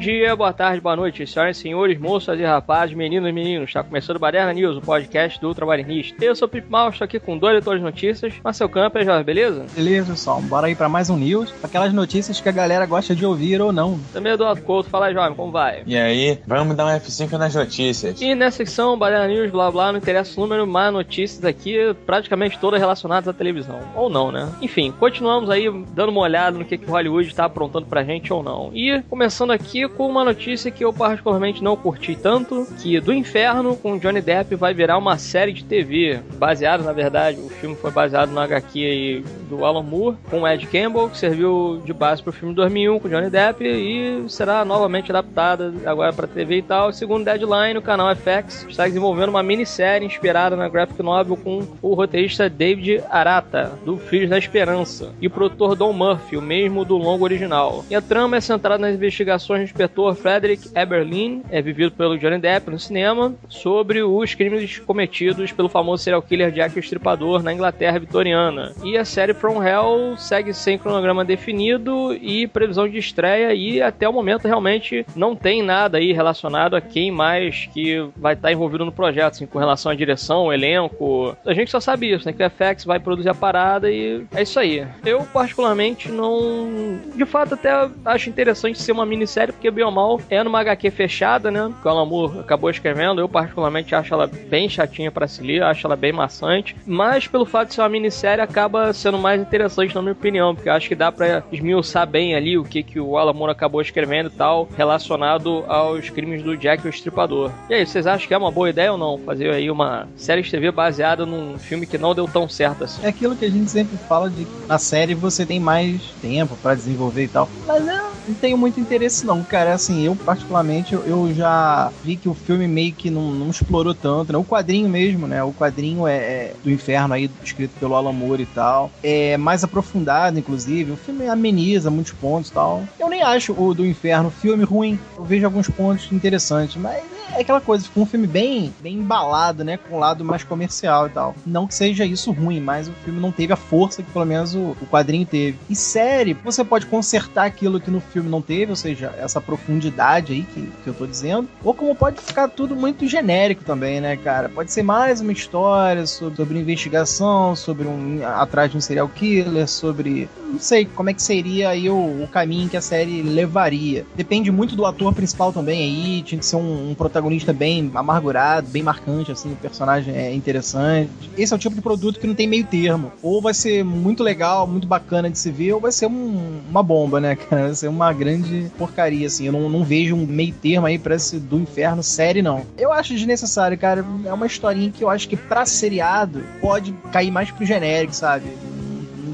[0.00, 3.68] Bom dia, boa tarde, boa noite, senhoras e senhores, moças e rapazes, meninos e meninos.
[3.68, 6.24] Está começando o Baderna News, o podcast do Ultrabarinista.
[6.24, 8.32] Eu sou o Pip Mal, estou aqui com dois editores de notícias.
[8.42, 9.66] Marcel Campos, Jorge, beleza?
[9.74, 10.40] Beleza, pessoal.
[10.40, 11.52] Bora aí para mais um news.
[11.62, 14.00] Aquelas notícias que a galera gosta de ouvir ou não.
[14.10, 14.88] Também Eduardo Couto.
[14.88, 15.82] Fala aí, Jorge, como vai?
[15.84, 18.22] E aí, vamos dar um F5 nas notícias.
[18.22, 22.58] E nessa secção, Baderna News, blá blá, não interessa o número, mas notícias aqui praticamente
[22.58, 23.80] todas relacionadas à televisão.
[23.94, 24.50] Ou não, né?
[24.62, 28.32] Enfim, continuamos aí dando uma olhada no que, que o Hollywood está aprontando pra gente
[28.32, 28.70] ou não.
[28.72, 33.76] E começando aqui com uma notícia que eu particularmente não curti tanto, que Do Inferno
[33.76, 37.90] com Johnny Depp vai virar uma série de TV, baseado, na verdade, o filme foi
[37.90, 42.32] baseado no HQ aí do Alan Moore, com Ed Campbell, que serviu de base pro
[42.32, 46.92] filme 2001 com Johnny Depp e será novamente adaptada agora para TV e tal.
[46.92, 51.94] Segundo Deadline, o canal FX está desenvolvendo uma minissérie inspirada na graphic novel com o
[51.94, 56.96] roteirista David Arata, do Filhos da Esperança, e o produtor Don Murphy, o mesmo do
[56.96, 57.84] longo original.
[57.90, 62.70] E a trama é centrada nas investigações inspetor Frederick Eberlin, é vivido pelo Johnny Depp
[62.70, 67.98] no cinema, sobre os crimes cometidos pelo famoso serial killer Jack o Estripador na Inglaterra
[67.98, 68.72] vitoriana.
[68.84, 74.06] E a série From Hell segue sem cronograma definido e previsão de estreia e até
[74.06, 78.84] o momento realmente não tem nada aí relacionado a quem mais que vai estar envolvido
[78.84, 81.34] no projeto, assim, com relação à direção, elenco.
[81.46, 82.34] A gente só sabe isso, né?
[82.34, 84.86] Que o FX vai produzir a parada e é isso aí.
[85.06, 87.00] Eu, particularmente, não.
[87.14, 87.70] De fato, até
[88.04, 91.70] acho interessante ser uma minissérie, porque bem ou mal é numa HQ fechada, né?
[91.82, 93.20] Que o Alan Moore acabou escrevendo.
[93.20, 96.74] Eu, particularmente, acho ela bem chatinha para se ler, acho ela bem maçante.
[96.86, 100.70] Mas, pelo fato de ser uma minissérie, acaba sendo mais interessante, na minha opinião, porque
[100.70, 104.30] acho que dá pra esmiuçar bem ali o que, que o Alan Moore acabou escrevendo
[104.30, 107.52] e tal, relacionado aos crimes do Jack o Estripador.
[107.68, 109.18] E aí, vocês acham que é uma boa ideia ou não?
[109.18, 113.04] Fazer aí uma série de TV baseada num filme que não deu tão certo assim.
[113.04, 116.74] É aquilo que a gente sempre fala de na série você tem mais tempo para
[116.74, 117.46] desenvolver e tal.
[117.66, 119.74] Mas eu não tenho muito interesse não, cara.
[119.74, 124.32] Assim, eu particularmente eu já vi que o filme meio que não, não explorou tanto,
[124.32, 124.38] né?
[124.38, 125.42] O quadrinho mesmo, né?
[125.42, 128.90] O quadrinho é, é, do inferno aí, escrito pelo Alan Moore e tal.
[129.02, 130.92] É mais aprofundado, inclusive.
[130.92, 132.84] O filme ameniza muitos pontos e tal.
[132.98, 134.98] Eu nem acho o do inferno filme ruim.
[135.16, 137.02] Eu vejo alguns pontos interessantes, mas
[137.36, 139.76] é aquela coisa, ficou um filme bem, bem embalado, né?
[139.76, 141.34] Com um lado mais comercial e tal.
[141.46, 144.54] Não que seja isso ruim, mas o filme não teve a força que pelo menos
[144.54, 145.58] o, o quadrinho teve.
[145.68, 150.32] E série, você pode consertar aquilo que no filme não teve, ou seja, essa profundidade
[150.32, 151.48] aí que, que eu tô dizendo.
[151.62, 154.48] Ou como pode ficar tudo muito genérico também, né, cara?
[154.48, 158.20] Pode ser mais uma história sobre, sobre investigação, sobre um.
[158.24, 160.28] atrás de um serial killer, sobre.
[160.50, 164.04] Não sei como é que seria aí o, o caminho que a série levaria.
[164.16, 168.68] Depende muito do ator principal também aí, tinha que ser um, um protagonista bem amargurado,
[168.68, 171.10] bem marcante, assim, o personagem é interessante.
[171.36, 173.12] Esse é o tipo de produto que não tem meio termo.
[173.22, 176.82] Ou vai ser muito legal, muito bacana de se ver, ou vai ser um, uma
[176.82, 177.66] bomba, né, cara?
[177.66, 179.46] Vai ser uma grande porcaria, assim.
[179.46, 182.64] Eu não, não vejo um meio termo aí pra esse do inferno série, não.
[182.76, 184.04] Eu acho desnecessário, cara.
[184.24, 188.46] É uma historinha que eu acho que pra seriado pode cair mais pro genérico, sabe?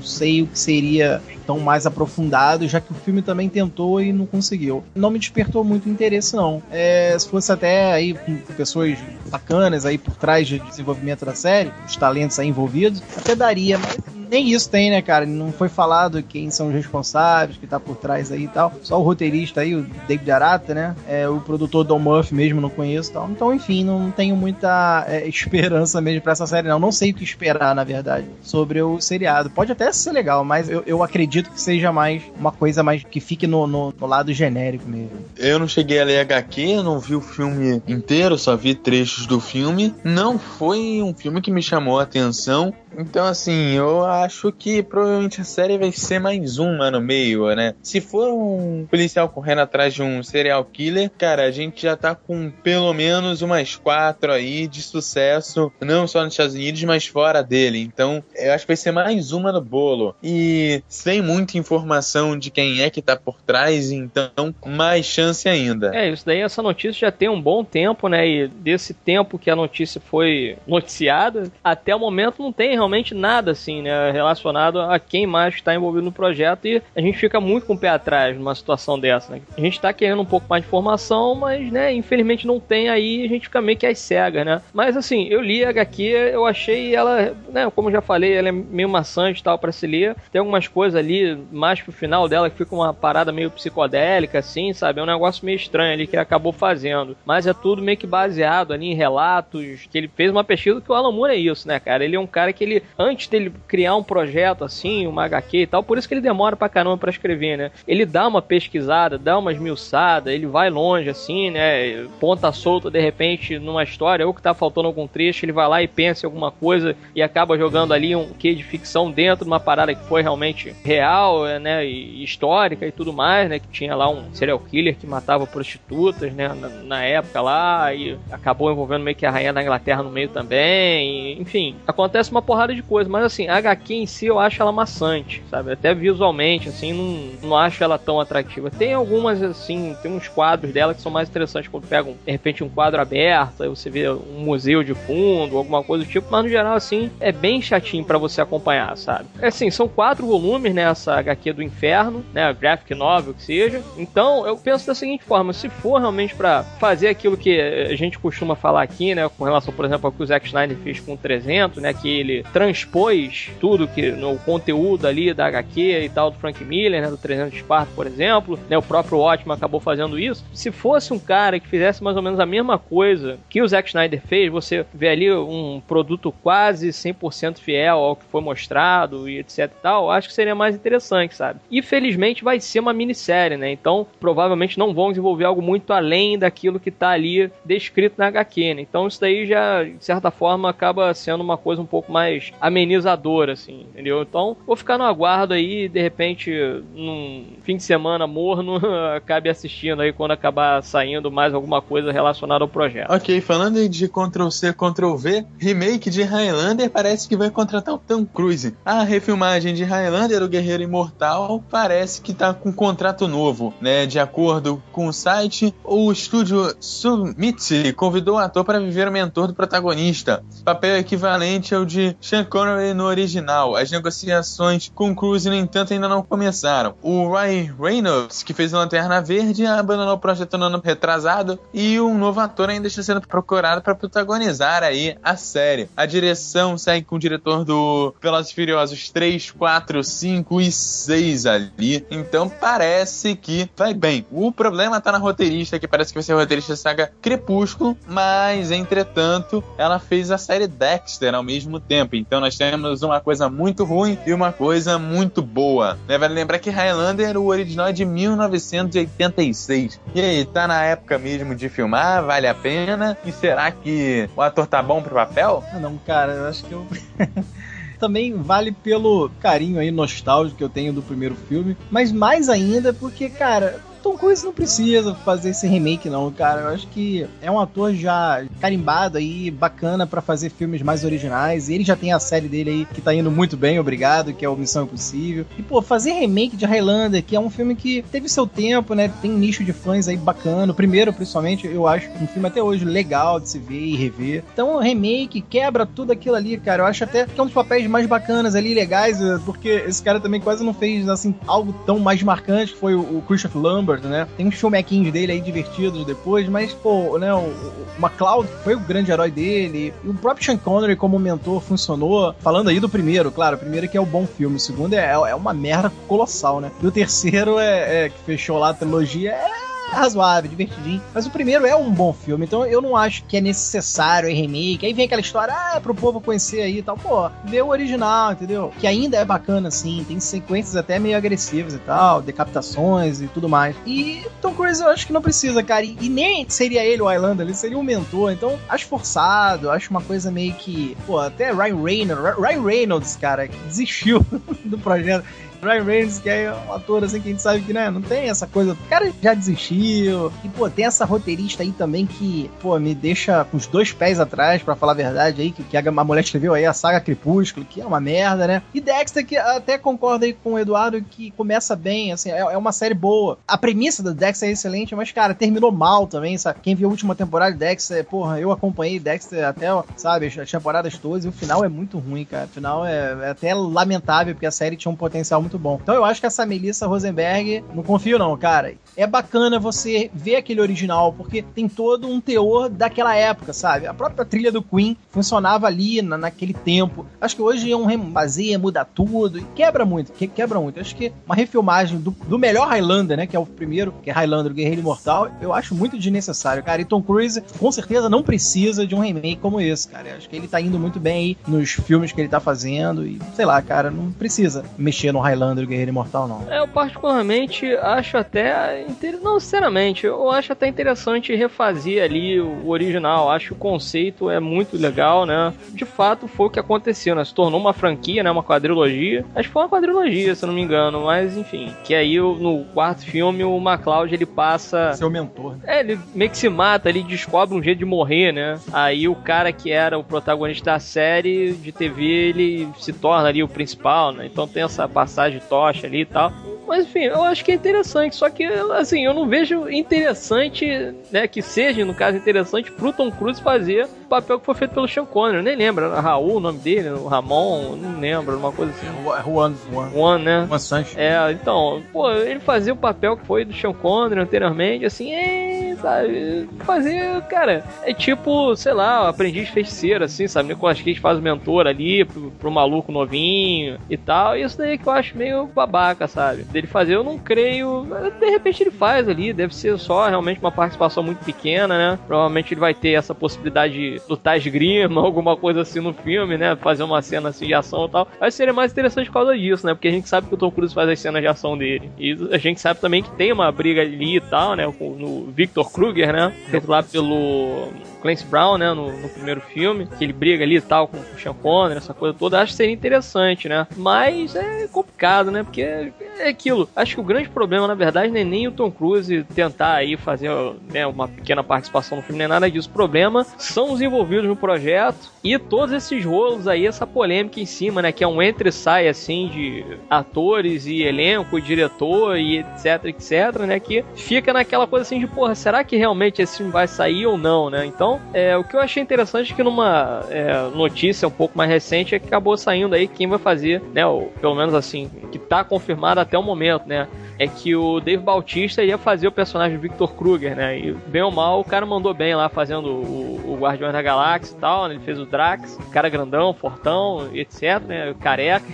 [0.07, 4.27] Sei o que seria tão mais aprofundado, já que o filme também tentou e não
[4.27, 4.83] conseguiu.
[4.95, 6.63] Não me despertou muito interesse, não.
[6.71, 11.73] É, se fosse até aí com pessoas bacanas aí por trás de desenvolvimento da série,
[11.87, 13.97] os talentos aí envolvidos, até daria, mas
[14.31, 15.27] nem isso tem, né, cara?
[15.27, 18.73] Não foi falado quem são os responsáveis, que tá por trás aí e tal.
[18.83, 20.97] Só o roteirista aí, o David Arata, né?
[21.09, 23.31] É, o produtor Don Murphy mesmo, não conheço e tal.
[23.31, 26.79] Então, enfim, não tenho muita é, esperança mesmo pra essa série, não.
[26.79, 29.51] Não sei o que esperar, na verdade, sobre o seriado.
[29.51, 33.21] Pode até ser legal, mas eu, eu acredito que seja mais uma coisa mais que
[33.21, 35.11] fique no, no, no lado genérico mesmo.
[35.37, 39.41] Eu não cheguei a ler HQ, não vi o filme inteiro, só vi trechos do
[39.41, 39.95] filme.
[40.05, 42.73] Não foi um filme que me chamou a atenção.
[42.99, 47.75] Então, assim, eu acho que provavelmente a série vai ser mais uma no meio, né?
[47.83, 52.15] Se for um policial correndo atrás de um serial killer, cara, a gente já tá
[52.15, 57.43] com pelo menos umas quatro aí de sucesso, não só nos Estados Unidos, mas fora
[57.43, 57.81] dele.
[57.81, 60.15] Então, eu acho que vai ser mais uma no bolo.
[60.23, 65.95] E sem muita informação de quem é que tá por trás, então mais chance ainda.
[65.95, 68.27] É, isso daí, essa notícia já tem um bom tempo, né?
[68.27, 73.51] E desse tempo que a notícia foi noticiada, até o momento não tem realmente nada
[73.51, 74.06] assim, né?
[74.11, 77.79] Relacionado a quem mais está envolvido no projeto e a gente fica muito com o
[77.79, 79.41] pé atrás numa situação dessa, né?
[79.57, 83.25] A gente tá querendo um pouco mais de informação, mas, né, infelizmente não tem aí,
[83.25, 84.63] a gente fica meio que às cegas, né?
[84.73, 88.49] Mas assim, eu li a HQ, eu achei ela, né, como eu já falei, ela
[88.49, 90.17] é meio maçante e tal para se ler.
[90.31, 94.73] Tem algumas coisas ali mais pro final dela que fica uma parada meio psicodélica, assim,
[94.73, 95.01] sabe?
[95.01, 97.17] É um negócio meio estranho ali que ele acabou fazendo.
[97.25, 100.91] Mas é tudo meio que baseado ali em relatos, que ele fez uma pesquisa que
[100.91, 102.05] o Alan Moore é isso, né, cara?
[102.05, 105.67] Ele é um cara que ele, antes dele criar um projeto assim, uma HQ e
[105.67, 107.71] tal, por isso que ele demora pra caramba pra escrever, né?
[107.87, 112.07] Ele dá uma pesquisada, dá uma esmiuçada, ele vai longe assim, né?
[112.21, 115.83] Ponta solta de repente numa história, ou que tá faltando algum trecho, ele vai lá
[115.83, 119.51] e pensa em alguma coisa e acaba jogando ali um quê de ficção dentro de
[119.51, 121.85] uma parada que foi realmente real, né?
[121.87, 123.59] E histórica e tudo mais, né?
[123.59, 126.49] Que tinha lá um serial killer que matava prostitutas, né?
[126.49, 130.29] Na, na época lá, e acabou envolvendo meio que a rainha da Inglaterra no meio
[130.29, 131.33] também.
[131.33, 134.61] E, enfim, acontece uma porrada de coisas, mas assim, a HQ em si eu acho
[134.61, 135.73] ela maçante, sabe?
[135.73, 138.71] Até visualmente, assim, não, não acho ela tão atrativa.
[138.71, 142.65] Tem algumas, assim, tem uns quadros dela que são mais interessantes quando pegam, de repente,
[142.65, 146.45] um quadro aberto, aí você vê um museu de fundo, alguma coisa do tipo, mas
[146.45, 149.29] no geral, assim, é bem chatinho para você acompanhar, sabe?
[149.41, 150.83] É assim, são quatro volumes, né?
[150.83, 152.53] Essa HQ do inferno, né?
[152.53, 153.83] Graphic novel que seja.
[153.97, 158.19] Então, eu penso da seguinte forma: se for realmente para fazer aquilo que a gente
[158.19, 159.29] costuma falar aqui, né?
[159.29, 161.93] Com relação, por exemplo, ao que o Zack Snyder fez com o 300, né?
[161.93, 167.03] Que ele transpôs tudo que no conteúdo ali da HQ e tal do Frank Miller,
[167.03, 167.11] né?
[167.11, 168.79] Do 300 Sparta, por exemplo, né?
[168.79, 170.45] O próprio Ótimo acabou fazendo isso.
[170.53, 173.89] Se fosse um cara que fizesse mais ou menos a mesma coisa que o Zack
[173.89, 179.39] Snyder fez, você vê ali um produto quase 100% fiel ao que foi mostrado e
[179.39, 181.59] etc e tal, acho que seria mais interessante, sabe?
[181.71, 183.73] E felizmente vai ser uma minissérie, né?
[183.73, 188.75] Então, provavelmente não vão desenvolver algo muito além daquilo que tá ali descrito na HQ,
[188.75, 188.83] né?
[188.83, 193.53] Então, isso daí já, de certa forma, acaba sendo uma coisa um pouco mais amenizadora,
[193.53, 194.23] assim, entendeu?
[194.23, 196.51] Então, vou ficar no aguardo aí, de repente,
[196.95, 198.81] num fim de semana morno,
[199.15, 203.11] acabe assistindo aí quando acabar saindo mais alguma coisa relacionada ao projeto.
[203.13, 208.77] Ok, falando de Ctrl-C, Ctrl-V, remake de Highlander parece que vai contratar o Tom Cruise.
[208.85, 214.07] A refilmagem de Highlander, o Guerreiro Imortal, parece que tá com um contrato novo, né?
[214.07, 219.49] De acordo com o site, o estúdio Summit convidou o ator para viver o mentor
[219.49, 223.56] do protagonista, papel equivalente ao de Sean Connery no original.
[223.77, 226.95] As negociações com Cruise, no entanto, ainda não começaram.
[227.03, 232.17] O Ryan Reynolds, que fez Lanterna Verde, abandonou o projeto no ano retrasado e um
[232.19, 235.89] novo ator ainda está sendo procurado para protagonizar aí a série.
[235.97, 242.07] A direção segue com o diretor do Velozes Furiosos 3, 4, 5 e 6 ali.
[242.11, 244.27] Então parece que vai bem.
[244.31, 247.97] O problema tá na roteirista, que parece que vai ser a roteirista da saga Crepúsculo,
[248.07, 252.17] mas entretanto, ela fez a série Dexter ao mesmo tempo.
[252.17, 255.99] Então nós temos uma coisa muito ruim e uma coisa muito boa.
[256.09, 256.19] Né?
[256.19, 260.01] Vale lembrar que Highlander, o original é de 1986.
[260.15, 262.25] E aí, tá na época mesmo de filmar?
[262.25, 263.17] Vale a pena?
[263.25, 265.63] E será que o ator tá bom pro papel?
[265.73, 266.87] Ah, não, cara, eu acho que eu.
[267.99, 272.93] também vale pelo carinho aí nostálgico que eu tenho do primeiro filme, mas mais ainda
[272.93, 276.61] porque, cara, Tom Cruise não precisa fazer esse remake, não, cara.
[276.61, 281.69] Eu acho que é um ator já carimbado aí, bacana para fazer filmes mais originais.
[281.69, 284.49] Ele já tem a série dele aí que tá indo muito bem, obrigado, que é
[284.49, 285.45] o Missão Impossível.
[285.59, 289.11] E, pô, fazer remake de Highlander, que é um filme que teve seu tempo, né?
[289.21, 290.73] Tem um nicho de fãs aí bacana.
[290.73, 294.45] Primeiro, principalmente, eu acho um filme até hoje legal de se ver e rever.
[294.53, 296.85] Então, remake quebra tudo aquilo ali, cara.
[296.85, 300.21] Eu acho até que é um dos papéis mais bacanas ali, legais, porque esse cara
[300.21, 304.27] também quase não fez, assim, algo tão mais marcante, que foi o Christopher Lambert né?
[304.37, 308.81] Tem uns filmequinhos dele aí divertidos depois, mas, pô, né, o, o McCloud foi o
[308.81, 312.35] grande herói dele, e o próprio Sean Connery como mentor funcionou.
[312.41, 315.13] Falando aí do primeiro, claro, o primeiro que é o bom filme, o segundo é,
[315.13, 316.71] é uma merda colossal, né?
[316.83, 321.03] E o terceiro é, é que fechou lá a trilogia, é razoável, divertidinho.
[321.15, 324.35] Mas o primeiro é um bom filme, então eu não acho que é necessário em
[324.35, 324.87] remake.
[324.87, 326.97] Aí vem aquela história, ah, é pro povo conhecer aí e tal.
[326.97, 328.73] Pô, vê o original, entendeu?
[328.79, 330.05] Que ainda é bacana, assim.
[330.07, 333.77] Tem sequências até meio agressivas e tal, decapitações e tudo mais.
[333.87, 335.85] E Tom Cruise eu acho que não precisa, cara.
[335.85, 338.33] E, e nem seria ele o Highlander, ele seria um mentor.
[338.33, 340.97] Então, acho forçado, acho uma coisa meio que.
[341.07, 344.25] Pô, até Ryan Reynolds, Ryan Reynolds, cara, desistiu
[344.65, 345.25] do projeto.
[345.63, 348.29] Ryan Reynolds, que é um ator assim que a gente sabe que, né, não tem
[348.29, 348.73] essa coisa.
[348.73, 350.33] O cara já desistiu.
[350.45, 354.21] E, pô, tem essa roteirista aí também que, pô, me deixa com os dois pés
[354.21, 357.67] atrás, para falar a verdade aí, que, que a, mulher escreveu aí a saga Crepúsculo,
[357.67, 358.63] que é uma merda, né?
[358.75, 362.57] E Dexter, que até concorda aí com o Eduardo, que começa bem, assim, é, é
[362.57, 363.39] uma série boa.
[363.47, 366.61] A premissa do Dexter é excelente, mas, cara, terminou mal também, sabe?
[366.63, 370.99] Quem viu a última temporada de Dexter, porra, eu acompanhei Dexter até, sabe, as temporadas
[370.99, 372.45] todas, e o final é muito ruim, cara.
[372.45, 375.79] O final é, é até lamentável, porque a série tinha um potencial muito bom.
[375.83, 378.75] Então eu acho que essa Melissa Rosenberg, não confio não, cara.
[378.97, 383.87] é bacana você ver aquele original, porque tem todo um teor daquela época, sabe?
[383.87, 387.07] A própria trilha do Queen funcionava ali na, naquele tempo.
[387.21, 390.81] Acho que hoje é um remazer, muda tudo, e quebra muito, que, quebra muito.
[390.81, 393.27] Acho que uma refilmagem do, do melhor Highlander, né?
[393.27, 396.83] Que é o primeiro, que é Highlander, o Guerreiro Imortal, eu acho muito desnecessário, cara.
[396.83, 400.17] E Tom Cruise, com certeza, não precisa de um remake como esse, cara.
[400.17, 403.21] Acho que ele tá indo muito bem aí nos filmes que ele tá fazendo, e
[403.35, 406.51] sei lá, cara, não precisa mexer no Highlander, o Guerreiro Imortal, não.
[406.51, 408.83] É, eu particularmente acho até.
[408.83, 409.19] Inter...
[409.23, 413.31] Não, sinceramente, eu acho até interessante refazer ali o original.
[413.31, 415.53] Acho que o conceito é muito legal, né?
[415.71, 417.25] De fato, foi o que aconteceu, né?
[417.25, 418.31] Se tornou uma franquia, né?
[418.31, 419.25] Uma quadrilogia.
[419.35, 421.73] Acho que foi uma quadrilogia, se eu não me engano, mas enfim.
[421.85, 424.93] Que aí no quarto filme o MacLeod ele passa.
[424.95, 425.53] Seu mentor.
[425.57, 425.61] Né?
[425.67, 428.59] É, ele meio que se mata ali, descobre um jeito de morrer, né?
[428.73, 433.43] Aí o cara que era o protagonista da série de TV, ele se torna ali
[433.43, 434.27] o principal, né?
[434.27, 436.33] Então tem essa passagem de tocha ali e tal.
[436.67, 438.17] Mas enfim, eu acho que é interessante.
[438.17, 440.67] Só que, assim, eu não vejo interessante,
[441.11, 441.29] né?
[441.29, 445.05] Que seja, no caso, interessante pro Tom Cruise fazer papel que foi feito pelo Sean
[445.05, 445.39] Connery.
[445.39, 448.87] Eu nem lembro, Raul, o nome dele, o Ramon, não lembro, uma coisa assim.
[449.25, 449.91] Juan, Juan.
[449.91, 450.47] Juan, né?
[450.49, 450.99] Juan Sancho.
[450.99, 455.77] É, então, pô, ele fazia o papel que foi do Sean Connery anteriormente, assim, é,
[455.81, 456.49] sabe?
[456.61, 460.49] Fazer, cara, é tipo, sei lá, aprendiz feiticeiro, assim, sabe?
[460.49, 464.37] Nicolas Cage faz o mentor ali pro, pro maluco novinho e tal.
[464.37, 466.45] Isso daí que eu acho meio babaca, sabe?
[466.57, 467.87] dele fazer, eu não creio.
[468.19, 471.99] De repente ele faz ali, deve ser só realmente uma participação muito pequena, né?
[472.07, 476.57] Provavelmente ele vai ter essa possibilidade de lutar esgrima, alguma coisa assim no filme, né?
[476.57, 478.09] Fazer uma cena assim de ação e tal.
[478.21, 479.75] Mas seria mais interessante por causa disso, né?
[479.75, 481.91] Porque a gente sabe que o Tom Cruise faz as cenas de ação dele.
[481.99, 484.67] E a gente sabe também que tem uma briga ali e tal, né?
[484.67, 486.33] No Victor Kruger, né?
[486.51, 487.71] Feito lá pelo
[488.07, 491.17] Clancy Brown, né, no, no, primeiro filme, que ele briga ali e tal com, com
[491.17, 493.67] o Sean Connery, essa coisa toda, acho que seria interessante, né?
[493.77, 495.43] Mas é complicado, né?
[495.43, 496.69] Porque é aquilo.
[496.77, 499.97] Acho que o grande problema, na verdade, não é nem o Tom Cruise tentar aí
[499.97, 500.31] fazer
[500.73, 502.69] né, uma pequena participação no filme, nem nada disso.
[502.69, 507.47] O problema são os envolvidos no projeto e todos esses rolos aí, essa polêmica em
[507.47, 507.91] cima, né?
[507.91, 513.59] Que é um entre-sai, assim, de atores e elenco, e diretor e etc, etc, né?
[513.59, 517.19] Que fica naquela coisa assim de, porra, será que realmente esse filme vai sair ou
[517.19, 517.67] não, né?
[517.67, 521.51] Então, é, o que eu achei interessante é que numa é, notícia um pouco mais
[521.51, 523.87] recente é que acabou saindo aí quem vai fazer, né?
[523.87, 526.87] Ou, pelo menos assim, que tá confirmado até o momento, né?
[527.19, 530.59] É que o Dave Bautista ia fazer o personagem Victor Kruger, né?
[530.59, 534.35] E bem ou mal, o cara mandou bem lá fazendo o, o Guardiões da Galáxia
[534.35, 534.75] e tal, né?
[534.75, 537.95] Ele fez o Drax, cara grandão, fortão, etc, né?
[538.01, 538.47] Careca.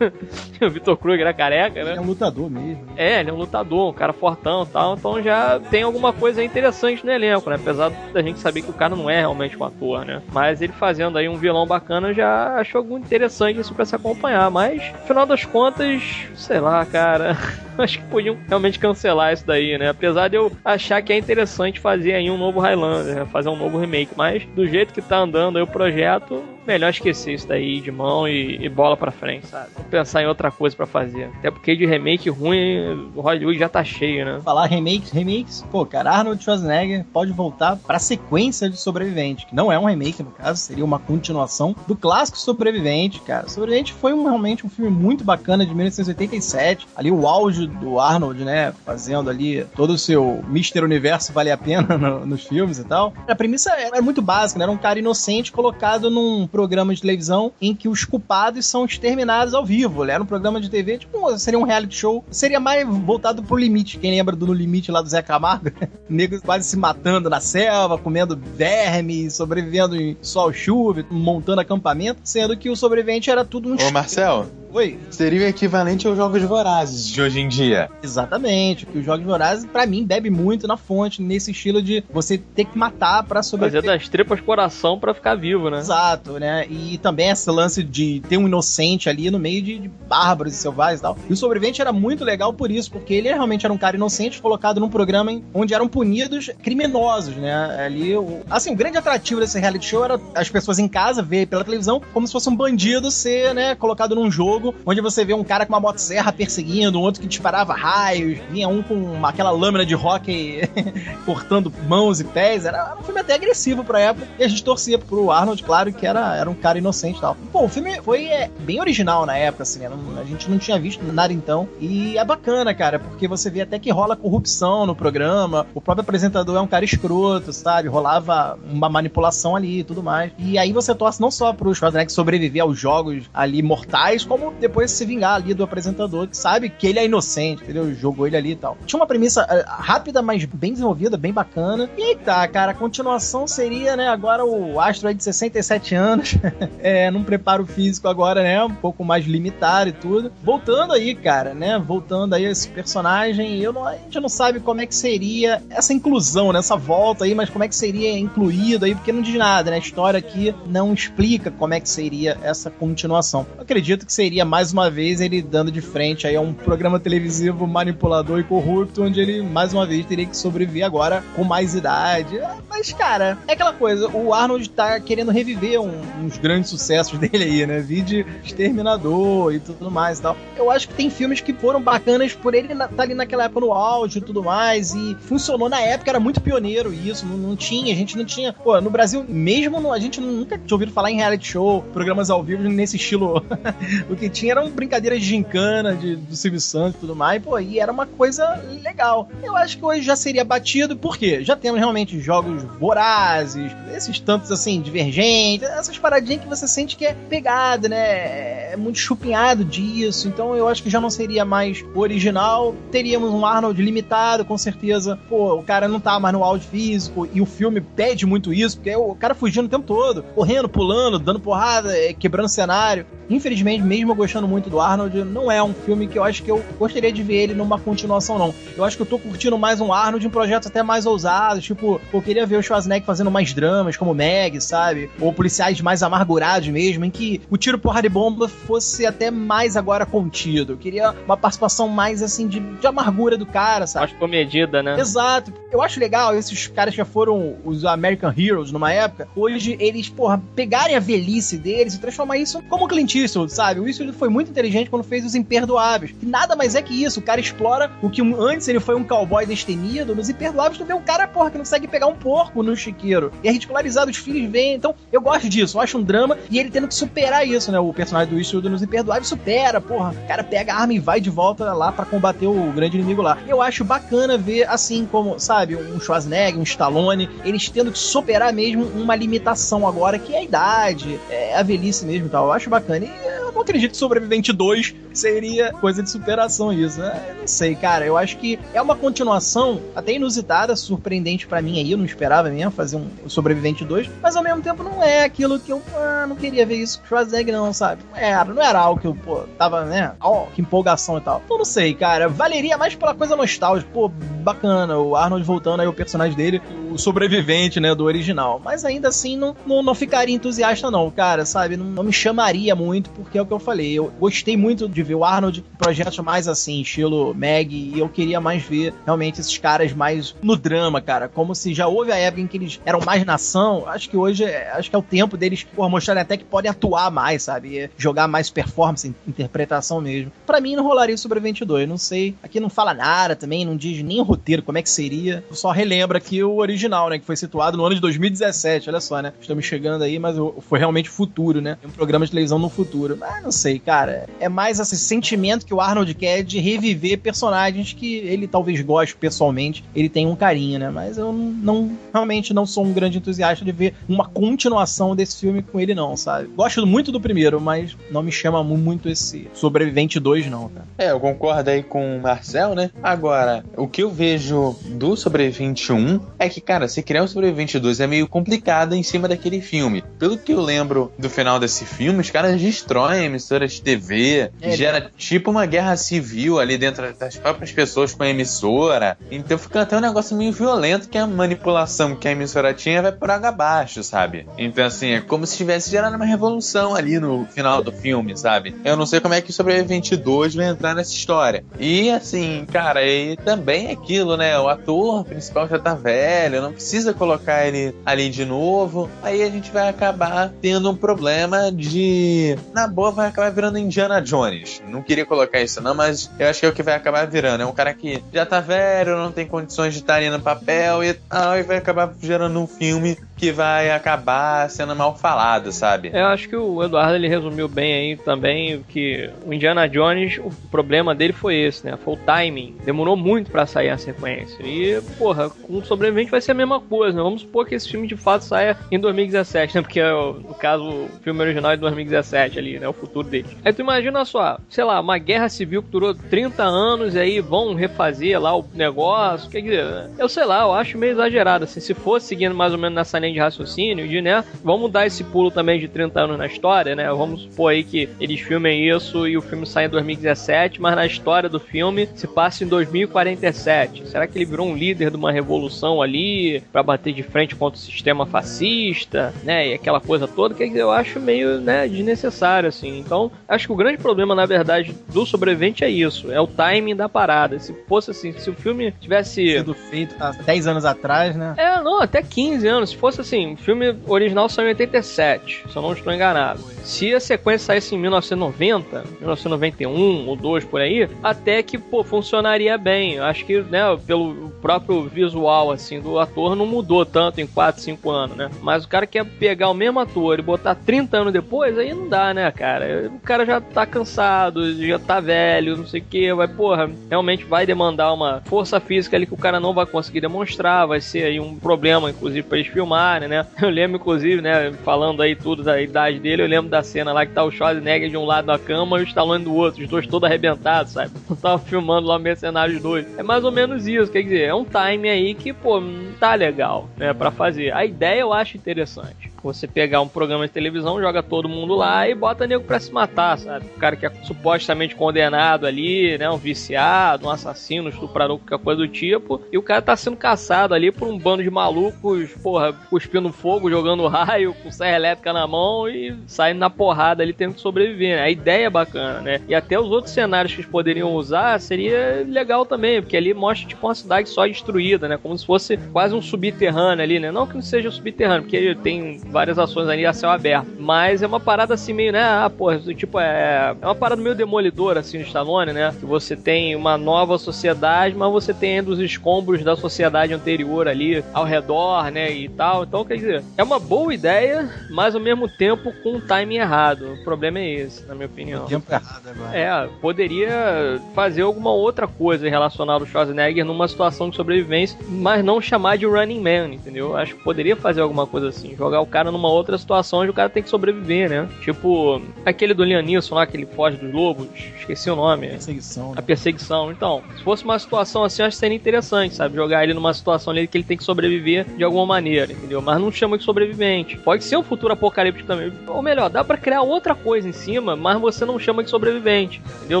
[0.64, 1.90] o Victor Kruger era careca, né?
[1.90, 2.84] Ele é um lutador mesmo.
[2.96, 4.94] É, ele é um lutador, um cara fortão e tal.
[4.94, 7.56] Então já tem alguma coisa interessante no elenco, né?
[7.56, 10.22] Apesar da gente saber que o cara não é realmente um ator, né?
[10.32, 14.50] Mas ele fazendo aí um vilão bacana já achou muito interessante isso pra se acompanhar.
[14.50, 16.02] Mas, afinal das contas,
[16.34, 17.36] sei lá, cara.
[17.78, 19.88] Acho que podiam realmente cancelar isso daí, né?
[19.88, 23.26] Apesar de eu achar que é interessante fazer aí um novo Highlander, né?
[23.26, 24.12] fazer um novo remake.
[24.16, 28.26] Mas do jeito que tá andando aí o projeto, melhor esquecer isso daí de mão
[28.26, 29.70] e, e bola pra frente, sabe?
[29.90, 31.30] Pensar em outra coisa para fazer.
[31.38, 34.40] Até porque de remake ruim, o Hollywood já tá cheio, né?
[34.42, 39.70] Falar remakes, remakes, pô, cara, Arnold Schwarzenegger pode voltar pra sequência de Sobrevivente, que não
[39.70, 43.48] é um remake, no caso, seria uma continuação do clássico Sobrevivente, cara.
[43.48, 48.44] Sobrevivente foi um, realmente um filme muito bacana de 1987, ali o auge do Arnold,
[48.44, 52.84] né, fazendo ali todo o seu Mister Universo vale a pena no, nos filmes e
[52.84, 53.12] tal.
[53.26, 54.64] A premissa era muito básica, né?
[54.64, 59.54] Era um cara inocente colocado num programa de televisão em que os culpados são exterminados
[59.54, 60.04] ao vivo.
[60.04, 62.24] Era um programa de TV, tipo, seria um reality show.
[62.30, 63.98] Seria mais voltado pro limite.
[63.98, 65.70] Quem lembra do No Limite lá do Zé Camargo?
[66.08, 72.56] Negros quase se matando na selva, comendo verme, sobrevivendo em sol chuva, montando acampamento, sendo
[72.56, 73.76] que o sobrevivente era tudo um.
[73.76, 74.46] Ô, Marcel.
[74.74, 74.98] Oi.
[75.10, 77.90] Seria o equivalente aos Jogos Vorazes de hoje em dia.
[78.02, 78.86] Exatamente.
[78.86, 82.64] Que os Jogos Vorazes, para mim, bebe muito na fonte, nesse estilo de você ter
[82.64, 83.82] que matar para sobreviver.
[83.82, 85.78] Fazer das tripas coração para ficar vivo, né?
[85.78, 86.66] Exato, né?
[86.70, 90.56] E também esse lance de ter um inocente ali no meio de, de bárbaros e
[90.56, 91.18] selvagens e tal.
[91.28, 94.40] E o sobrevivente era muito legal por isso, porque ele realmente era um cara inocente
[94.40, 97.84] colocado num programa onde eram punidos criminosos, né?
[97.84, 98.40] Ali, o...
[98.48, 102.00] assim, o grande atrativo desse reality show era as pessoas em casa ver pela televisão
[102.14, 105.66] como se fosse um bandido ser, né, colocado num jogo onde você vê um cara
[105.66, 109.94] com uma motosserra perseguindo, um outro que disparava raios, vinha um com aquela lâmina de
[109.94, 110.62] hockey
[111.24, 112.64] cortando mãos e pés.
[112.64, 114.26] Era um filme até agressivo pra época.
[114.38, 117.36] E a gente torcia pro Arnold, claro, que era, era um cara inocente e tal.
[117.52, 119.90] Pô, o filme foi é, bem original na época, assim, né?
[120.20, 121.68] A gente não tinha visto nada então.
[121.80, 125.66] E é bacana, cara, porque você vê até que rola corrupção no programa.
[125.74, 127.88] O próprio apresentador é um cara escroto, sabe?
[127.88, 130.32] Rolava uma manipulação ali e tudo mais.
[130.38, 134.90] E aí você torce não só pro Schwarzenegger sobreviver aos jogos ali mortais, como depois
[134.90, 137.94] se vingar ali do apresentador, que sabe que ele é inocente, entendeu?
[137.94, 138.76] Jogou ele ali e tal.
[138.86, 141.90] Tinha uma premissa uh, rápida, mas bem desenvolvida, bem bacana.
[141.96, 146.36] E aí tá, cara, a continuação seria, né, agora o Astro aí de 67 anos,
[146.80, 150.32] é, num preparo físico agora, né, um pouco mais limitado e tudo.
[150.42, 154.80] Voltando aí, cara, né, voltando aí esse personagem, eu não, a gente não sabe como
[154.80, 158.84] é que seria essa inclusão, né, essa volta aí, mas como é que seria incluído
[158.84, 162.38] aí, porque não diz nada, né, a história aqui não explica como é que seria
[162.42, 163.46] essa continuação.
[163.56, 166.98] Eu acredito que seria mais uma vez ele dando de frente aí a um programa
[166.98, 171.74] televisivo manipulador e corrupto, onde ele mais uma vez teria que sobreviver agora com mais
[171.74, 172.40] idade.
[172.68, 175.92] Mas, cara, é aquela coisa, o Arnold tá querendo reviver um,
[176.24, 177.80] uns grandes sucessos dele aí, né?
[177.80, 180.36] Vide Exterminador e tudo mais e tal.
[180.56, 183.60] Eu acho que tem filmes que foram bacanas por ele estar tá ali naquela época
[183.60, 187.56] no auge e tudo mais, e funcionou na época, era muito pioneiro isso, não, não
[187.56, 188.52] tinha, a gente não tinha.
[188.52, 192.42] Pô, no Brasil, mesmo, a gente nunca tinha ouvido falar em reality show, programas ao
[192.42, 193.44] vivo nesse estilo.
[194.10, 197.58] o que tinha eram brincadeiras de gincana, de, do Silvio Santos e tudo mais, pô,
[197.58, 199.28] e era uma coisa legal.
[199.42, 204.50] Eu acho que hoje já seria batido, porque já temos realmente jogos vorazes, esses tantos
[204.50, 208.72] assim, divergentes, essas paradinhas que você sente que é pegada, né?
[208.72, 210.28] É muito chupinhado disso.
[210.28, 212.74] Então eu acho que já não seria mais original.
[212.90, 215.18] Teríamos um Arnold limitado, com certeza.
[215.28, 218.76] Pô, o cara não tá mais no auge físico e o filme pede muito isso,
[218.76, 223.06] porque é o cara fugindo o tempo todo, correndo, pulando, dando porrada, é, quebrando cenário.
[223.28, 226.64] Infelizmente, mesmo gostando muito do Arnold, não é um filme que eu acho que eu
[226.78, 228.54] gostaria de ver ele numa continuação, não.
[228.76, 232.00] Eu acho que eu tô curtindo mais um Arnold em projetos até mais ousados, tipo,
[232.12, 235.10] eu queria ver o Schwarzenegger fazendo mais dramas, como Meg, sabe?
[235.20, 239.76] Ou policiais mais amargurados mesmo, em que o tiro porra de bomba fosse até mais
[239.76, 240.74] agora contido.
[240.74, 244.06] Eu queria uma participação mais, assim, de, de amargura do cara, sabe?
[244.06, 244.98] Mais comedida, né?
[245.00, 245.52] Exato.
[245.70, 250.40] Eu acho legal esses caras já foram os American Heroes numa época, hoje eles, porra,
[250.54, 253.80] pegarem a velhice deles e transformar isso como Clint Eastwood, sabe?
[253.80, 257.20] O Eastwood foi muito inteligente quando fez Os Imperdoáveis, que nada mais é que isso.
[257.20, 260.94] O cara explora o que antes ele foi um cowboy destemido, nos Imperdoáveis tu vê
[260.94, 263.30] um cara, porra, que não consegue pegar um porco no chiqueiro.
[263.42, 264.74] E é ridicularizado, os filhos vêm.
[264.74, 267.78] Então, eu gosto disso, eu acho um drama e ele tendo que superar isso, né?
[267.78, 270.14] O personagem do Eastwood nos Imperdoáveis supera, porra.
[270.24, 273.20] O cara pega a arma e vai de volta lá para combater o grande inimigo
[273.20, 273.38] lá.
[273.46, 278.52] Eu acho bacana ver, assim como, sabe, um Schwarzenegger, um Stallone, eles tendo que superar
[278.52, 282.46] mesmo uma limitação agora, que é a idade, é a velhice mesmo e tal.
[282.46, 283.04] Eu acho bacana.
[283.04, 287.26] E eu não acredito Sobrevivente 2 seria coisa de superação isso, né?
[287.28, 288.04] Eu não sei, cara.
[288.04, 291.92] Eu acho que é uma continuação até inusitada, surpreendente para mim aí.
[291.92, 295.58] Eu não esperava mesmo fazer um Sobrevivente 2, mas ao mesmo tempo não é aquilo
[295.58, 298.02] que eu ah, não queria ver isso com Schwarzenegger, não, sabe?
[298.10, 300.12] Não era, não era algo que eu, pô, tava, né?
[300.20, 301.42] Ó, oh, que empolgação e tal.
[301.44, 302.28] Então não sei, cara.
[302.28, 303.90] Valeria mais pela coisa nostálgica.
[303.92, 304.98] Pô, bacana.
[304.98, 308.60] O Arnold voltando aí, o personagem dele, o sobrevivente, né, do original.
[308.62, 311.76] Mas ainda assim, não, não, não ficaria entusiasta, não, cara, sabe?
[311.76, 313.81] Não, não me chamaria muito, porque é o que eu falei.
[313.82, 318.08] Eu gostei muito de ver o Arnold em projetos mais assim, estilo Meg, e eu
[318.08, 321.28] queria mais ver realmente esses caras mais no drama, cara.
[321.28, 323.84] Como se já houve a época em que eles eram mais nação.
[323.86, 327.10] Acho que hoje, acho que é o tempo deles, por mostrarem até que podem atuar
[327.10, 327.90] mais, sabe?
[327.96, 330.32] Jogar mais performance, interpretação mesmo.
[330.46, 332.34] Para mim, não rolaria o Sobrevivente 2, não sei.
[332.42, 335.44] Aqui não fala nada também, não diz nem o roteiro, como é que seria.
[335.50, 337.18] Só relembra aqui o original, né?
[337.18, 339.32] Que foi situado no ano de 2017, olha só, né?
[339.40, 341.78] Estamos chegando aí, mas foi realmente futuro, né?
[341.84, 343.16] Um programa de televisão no futuro.
[343.18, 344.28] Mas não sei, cara.
[344.40, 349.16] É mais esse sentimento que o Arnold quer de reviver personagens que ele talvez goste
[349.16, 349.84] pessoalmente.
[349.94, 350.90] Ele tem um carinho, né?
[350.90, 355.62] Mas eu não, realmente não sou um grande entusiasta de ver uma continuação desse filme
[355.62, 356.48] com ele, não, sabe?
[356.56, 360.86] Gosto muito do primeiro, mas não me chama muito esse Sobrevivente 2, não, cara.
[360.98, 362.90] É, eu concordo aí com o Marcel, né?
[363.02, 367.78] Agora, o que eu vejo do Sobrevivente 1 é que, cara, se criar um Sobrevivente
[367.78, 370.02] 2 é meio complicado em cima daquele filme.
[370.18, 373.28] Pelo que eu lembro do final desse filme, os caras destroem
[373.62, 375.10] emissoras de TV, é, gera né?
[375.16, 379.16] tipo uma guerra civil ali dentro das próprias pessoas com a emissora.
[379.30, 383.12] Então fica até um negócio meio violento que a manipulação que a emissora tinha vai
[383.12, 384.46] por água abaixo, sabe?
[384.58, 388.74] Então, assim, é como se tivesse gerado uma revolução ali no final do filme, sabe?
[388.84, 391.64] Eu não sei como é que o Sobrevivente 2 vai entrar nessa história.
[391.78, 394.58] E, assim, cara, e também é aquilo, né?
[394.58, 399.08] O ator principal já tá velho, não precisa colocar ele ali de novo.
[399.22, 402.56] Aí a gente vai acabar tendo um problema de.
[402.72, 404.82] Na boa, vai acabar virando Indiana Jones.
[404.88, 407.62] Não queria colocar isso, não, mas eu acho que é o que vai acabar virando.
[407.62, 411.04] É um cara que já tá velho, não tem condições de estar ali no papel
[411.04, 416.10] e tal, e vai acabar gerando um filme que vai acabar sendo mal falado, sabe?
[416.12, 420.50] Eu acho que o Eduardo ele resumiu bem aí também que o Indiana Jones, o
[420.70, 421.98] problema dele foi esse, né?
[422.04, 422.76] Foi o timing.
[422.84, 424.64] Demorou muito para sair a sequência.
[424.64, 427.22] E, porra, com o sobrevivente vai ser a mesma coisa, né?
[427.22, 429.82] Vamos supor que esse filme de fato saia em 2017, né?
[429.82, 432.88] Porque, no caso, o filme original é de 2017 ali, né?
[432.88, 433.41] O futuro dele.
[433.64, 437.40] Aí tu imagina só, sei lá, uma guerra civil que durou 30 anos e aí
[437.40, 439.50] vão refazer lá o negócio.
[439.50, 441.64] Quer dizer, eu sei lá, eu acho meio exagerado.
[441.64, 444.44] Assim, se fosse seguindo mais ou menos nessa linha de raciocínio, de, né?
[444.62, 447.08] Vamos dar esse pulo também de 30 anos na história, né?
[447.10, 451.06] Vamos supor aí que eles filmem isso e o filme sai em 2017, mas na
[451.06, 454.08] história do filme se passa em 2047.
[454.08, 457.78] Será que ele virou um líder de uma revolução ali para bater de frente contra
[457.78, 459.68] o sistema fascista, né?
[459.68, 462.98] E aquela coisa toda que eu acho meio, né, desnecessário assim.
[462.98, 466.96] Então, acho que o grande problema na verdade do sobrevivente é isso, é o timing
[466.96, 467.58] da parada.
[467.58, 471.54] Se fosse assim, se o filme tivesse sido feito há 10 anos atrás, né?
[471.56, 472.90] É, não, até 15 anos.
[472.90, 476.60] Se fosse assim, o filme original saiu em 87, se eu não estou enganado.
[476.82, 482.76] Se a sequência saísse em 1990, 1991 ou 2 por aí, até que, pô, funcionaria
[482.76, 483.20] bem.
[483.20, 488.10] Acho que, né, pelo próprio visual, assim, do ator não mudou tanto em 4, 5
[488.10, 488.50] anos, né?
[488.60, 492.08] Mas o cara quer pegar o mesmo ator e botar 30 anos depois, aí não
[492.08, 493.11] dá, né, cara?
[493.14, 497.44] O cara já tá cansado, já tá velho, não sei o que, vai, porra, realmente
[497.44, 501.24] vai demandar uma força física ali que o cara não vai conseguir demonstrar, vai ser
[501.24, 503.46] aí um problema, inclusive, pra eles filmarem, né?
[503.62, 507.24] Eu lembro, inclusive, né, falando aí tudo da idade dele, eu lembro da cena lá
[507.24, 509.88] que tá o Schwarzenegger de um lado da cama e o Stallone do outro, os
[509.88, 511.12] dois todos arrebentados, sabe?
[511.30, 513.18] Eu tava filmando lá Mercenários 2.
[513.18, 516.34] É mais ou menos isso, quer dizer, é um time aí que, pô, não tá
[516.34, 517.72] legal, né, pra fazer.
[517.72, 519.31] A ideia eu acho interessante.
[519.42, 522.92] Você pegar um programa de televisão, joga todo mundo lá e bota nego pra se
[522.92, 523.66] matar, sabe?
[523.76, 526.30] O cara que é supostamente condenado ali, né?
[526.30, 529.42] Um viciado, um assassino, estuprador, qualquer coisa do tipo.
[529.50, 533.68] E o cara tá sendo caçado ali por um bando de malucos, porra, cuspindo fogo,
[533.68, 538.16] jogando raio, com serra elétrica na mão e saindo na porrada ali, tendo que sobreviver,
[538.16, 538.22] né?
[538.22, 539.40] A ideia é bacana, né?
[539.48, 543.68] E até os outros cenários que eles poderiam usar seria legal também, porque ali mostra
[543.68, 545.18] tipo uma cidade só destruída, né?
[545.20, 547.32] Como se fosse quase um subterrâneo ali, né?
[547.32, 550.68] Não que não seja subterrâneo, porque tem várias ações ali a céu aberto.
[550.78, 552.22] Mas é uma parada assim meio, né?
[552.22, 555.92] Ah, pô, tipo, é, é uma parada meio demolidora, assim, no Stallone, né?
[555.98, 560.86] Que você tem uma nova sociedade, mas você tem ainda os escombros da sociedade anterior
[560.86, 562.30] ali ao redor, né?
[562.30, 562.84] E tal.
[562.84, 567.14] Então, quer dizer, é uma boa ideia, mas ao mesmo tempo com o timing errado.
[567.14, 568.64] O problema é esse, na minha opinião.
[568.64, 569.56] O tempo errado agora.
[569.56, 575.60] É, poderia fazer alguma outra coisa relacionada ao Schwarzenegger numa situação de sobrevivência, mas não
[575.60, 577.16] chamar de Running Man, entendeu?
[577.16, 578.74] Acho que poderia fazer alguma coisa assim.
[578.76, 581.48] Jogar o cara cara numa outra situação onde o cara tem que sobreviver, né?
[581.60, 585.48] Tipo, aquele do Liam Neeson lá, que ele foge dos lobos, esqueci o nome.
[585.48, 586.08] Perseguição.
[586.08, 586.14] Né?
[586.16, 586.90] A perseguição.
[586.90, 589.54] Então, se fosse uma situação assim, eu acho que seria interessante, sabe?
[589.54, 592.82] Jogar ele numa situação ali que ele tem que sobreviver de alguma maneira, entendeu?
[592.82, 594.18] Mas não chama de sobrevivente.
[594.18, 595.72] Pode ser um futuro apocalíptico também.
[595.86, 599.62] Ou melhor, dá para criar outra coisa em cima, mas você não chama de sobrevivente,
[599.76, 600.00] entendeu?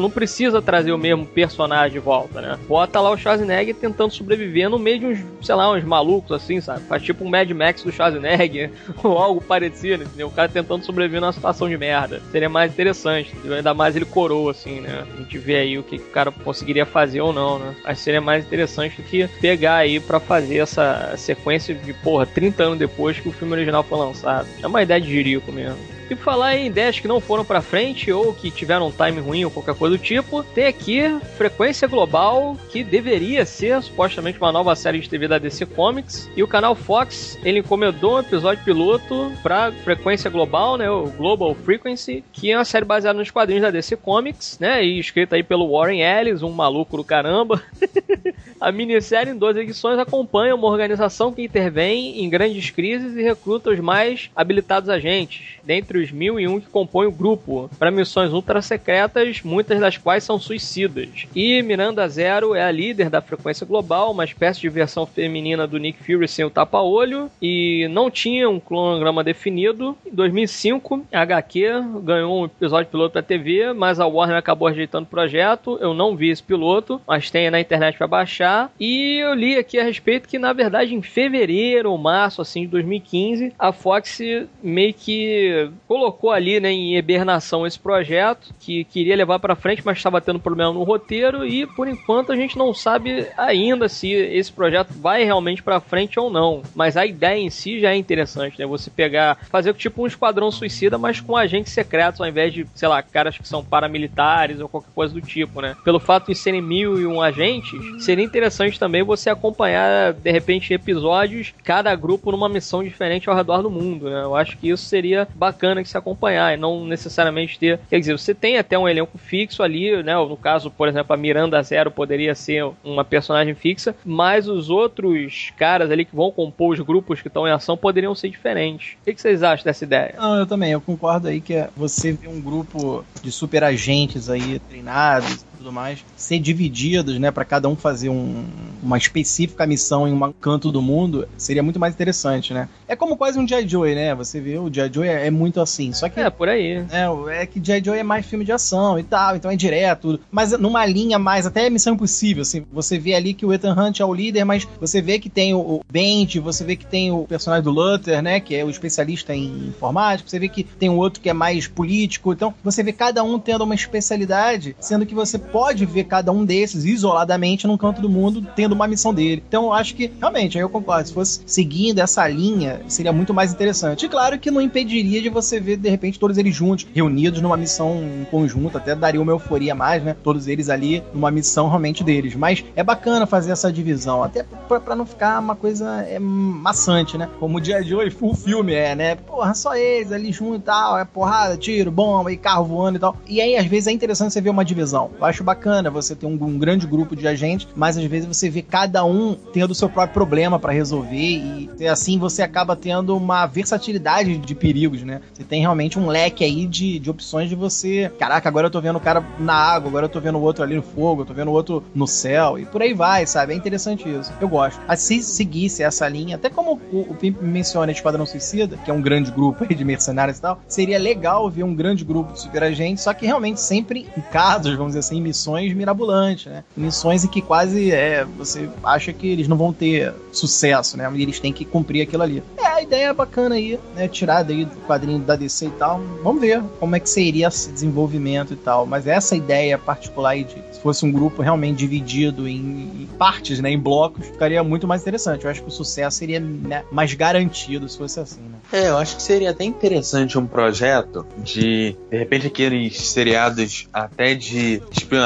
[0.00, 2.58] Não precisa trazer o mesmo personagem de volta, né?
[2.66, 6.60] Bota lá o Schwarzenegger tentando sobreviver no meio de uns, sei lá, uns malucos assim,
[6.60, 6.80] sabe?
[6.86, 8.72] Faz tipo um Mad Max do Schwarzenegger,
[9.12, 10.28] ou algo parecido, entendeu?
[10.28, 12.20] O cara tentando sobreviver numa situação de merda.
[12.30, 13.56] Seria mais interessante, entendeu?
[13.56, 15.04] Ainda mais ele coroa, assim, né?
[15.12, 17.74] A gente vê aí o que, o cara conseguiria fazer ou não, né?
[17.84, 22.26] Acho que seria mais interessante do que pegar aí para fazer essa sequência de, porra,
[22.26, 24.46] 30 anos depois que o filme original foi lançado.
[24.62, 25.78] É uma ideia de jirico mesmo.
[26.12, 29.46] E falar em ideias que não foram para frente ou que tiveram um time ruim
[29.46, 34.76] ou qualquer coisa do tipo, tem aqui Frequência Global, que deveria ser supostamente uma nova
[34.76, 36.30] série de TV da DC Comics.
[36.36, 41.54] E o canal Fox, ele encomendou um episódio piloto para Frequência Global, né, o Global
[41.54, 45.42] Frequency, que é uma série baseada nos quadrinhos da DC Comics, né, e escrita aí
[45.42, 47.62] pelo Warren Ellis, um maluco do caramba.
[48.60, 53.70] A minissérie em 12 edições acompanha uma organização que intervém em grandes crises e recruta
[53.70, 59.42] os mais habilitados agentes, dentre e um que compõem o grupo, para missões ultra secretas,
[59.42, 61.26] muitas das quais são suicidas.
[61.34, 65.78] E Miranda Zero é a líder da frequência global, uma espécie de versão feminina do
[65.78, 69.96] Nick Fury sem o tapa-olho, e não tinha um cronograma definido.
[70.06, 75.06] Em 2005, a HQ ganhou um episódio piloto da TV, mas a Warner acabou ajeitando
[75.06, 75.78] o projeto.
[75.80, 79.78] Eu não vi esse piloto, mas tem na internet para baixar e eu li aqui
[79.78, 84.20] a respeito que, na verdade, em fevereiro ou março assim, de 2015, a Fox
[84.62, 89.98] meio que colocou ali né, em hibernação esse projeto, que queria levar para frente, mas
[89.98, 94.50] estava tendo problema no roteiro, e por enquanto a gente não sabe ainda se esse
[94.50, 96.62] projeto vai realmente para frente ou não.
[96.74, 98.64] Mas a ideia em si já é interessante, né?
[98.64, 102.88] Você pegar, fazer tipo um esquadrão suicida, mas com agentes secretos, ao invés de, sei
[102.88, 105.76] lá, caras que são paramilitares ou qualquer coisa do tipo, né?
[105.84, 110.72] Pelo fato de serem mil e um agentes, seria interessante também você acompanhar, de repente,
[110.72, 114.22] episódios, cada grupo numa missão diferente ao redor do mundo, né?
[114.22, 117.80] Eu acho que isso seria bacana de se acompanhar e não necessariamente ter.
[117.88, 120.14] Quer dizer, você tem até um elenco fixo ali, né?
[120.14, 125.52] No caso, por exemplo, a Miranda Zero poderia ser uma personagem fixa, mas os outros
[125.56, 128.96] caras ali que vão compor os grupos que estão em ação poderiam ser diferentes.
[129.00, 130.14] O que vocês acham dessa ideia?
[130.16, 130.72] Não, eu também.
[130.72, 135.72] Eu concordo aí que é você vê um grupo de super agentes aí treinados tudo
[135.72, 138.44] mais, ser divididos, né, para cada um fazer um,
[138.82, 142.68] uma específica missão em um canto do mundo, seria muito mais interessante, né?
[142.88, 143.68] É como quase um G.I.
[143.68, 144.14] Joe, né?
[144.14, 144.90] Você vê, o G.I.
[144.92, 146.18] Joe é, é, muito assim, só que...
[146.18, 146.84] É, por aí.
[146.90, 147.84] É, é que G.I.
[147.84, 151.46] Joe é mais filme de ação e tal, então é direto, mas numa linha mais,
[151.46, 154.66] até Missão Impossível, assim, você vê ali que o Ethan Hunt é o líder, mas
[154.80, 158.40] você vê que tem o, Benji, você vê que tem o personagem do Luther, né,
[158.40, 161.68] que é o especialista em informática, você vê que tem o outro que é mais
[161.68, 166.32] político, então você vê cada um tendo uma especialidade, sendo que você pode ver cada
[166.32, 169.44] um desses isoladamente num canto do mundo, tendo uma missão dele.
[169.46, 173.34] Então eu acho que, realmente, aí eu concordo, se fosse seguindo essa linha, seria muito
[173.34, 174.06] mais interessante.
[174.06, 177.56] E claro que não impediria de você ver, de repente, todos eles juntos, reunidos numa
[177.56, 180.16] missão em conjunto, até daria uma euforia mais, né?
[180.22, 182.34] Todos eles ali numa missão realmente deles.
[182.34, 187.28] Mas é bacana fazer essa divisão, até para não ficar uma coisa é, maçante, né?
[187.38, 189.16] Como o dia de hoje, o filme é, né?
[189.16, 193.00] Porra, só eles ali junto e tal, é porrada, tiro, bomba e carro voando e
[193.00, 193.16] tal.
[193.28, 195.10] E aí, às vezes, é interessante você ver uma divisão.
[195.18, 198.48] Eu acho bacana você ter um, um grande grupo de agentes, mas às vezes você
[198.48, 203.16] vê cada um tendo o seu próprio problema para resolver e assim você acaba tendo
[203.16, 205.20] uma versatilidade de perigos, né?
[205.32, 208.10] Você tem realmente um leque aí de, de opções de você.
[208.18, 210.62] Caraca, agora eu tô vendo o cara na água, agora eu tô vendo o outro
[210.62, 213.52] ali no fogo, eu tô vendo o outro no céu e por aí vai, sabe?
[213.52, 214.32] É interessante isso.
[214.40, 214.80] Eu gosto.
[214.96, 219.02] Se seguisse essa linha, até como o, o Pimp menciona Esquadrão Suicida, que é um
[219.02, 222.62] grande grupo aí de mercenários e tal, seria legal ver um grande grupo de super
[222.62, 226.62] agentes, só que realmente sempre em casos, vamos dizer assim, missões mirabolantes, né?
[226.76, 231.10] Missões em que quase é, você acha que eles não vão ter sucesso, né?
[231.14, 232.42] E eles têm que cumprir aquilo ali.
[232.58, 234.06] É, a ideia é bacana aí, né?
[234.08, 236.00] Tirar daí do quadrinho da DC e tal.
[236.22, 238.84] Vamos ver como é que seria esse desenvolvimento e tal.
[238.86, 243.60] Mas essa ideia particular aí de se fosse um grupo realmente dividido em, em partes,
[243.60, 243.70] né?
[243.70, 245.44] Em blocos, ficaria muito mais interessante.
[245.44, 248.58] Eu acho que o sucesso seria né, mais garantido se fosse assim, né?
[248.72, 254.34] É, eu acho que seria até interessante um projeto de, de repente, aqueles seriados até
[254.34, 255.21] de espionagem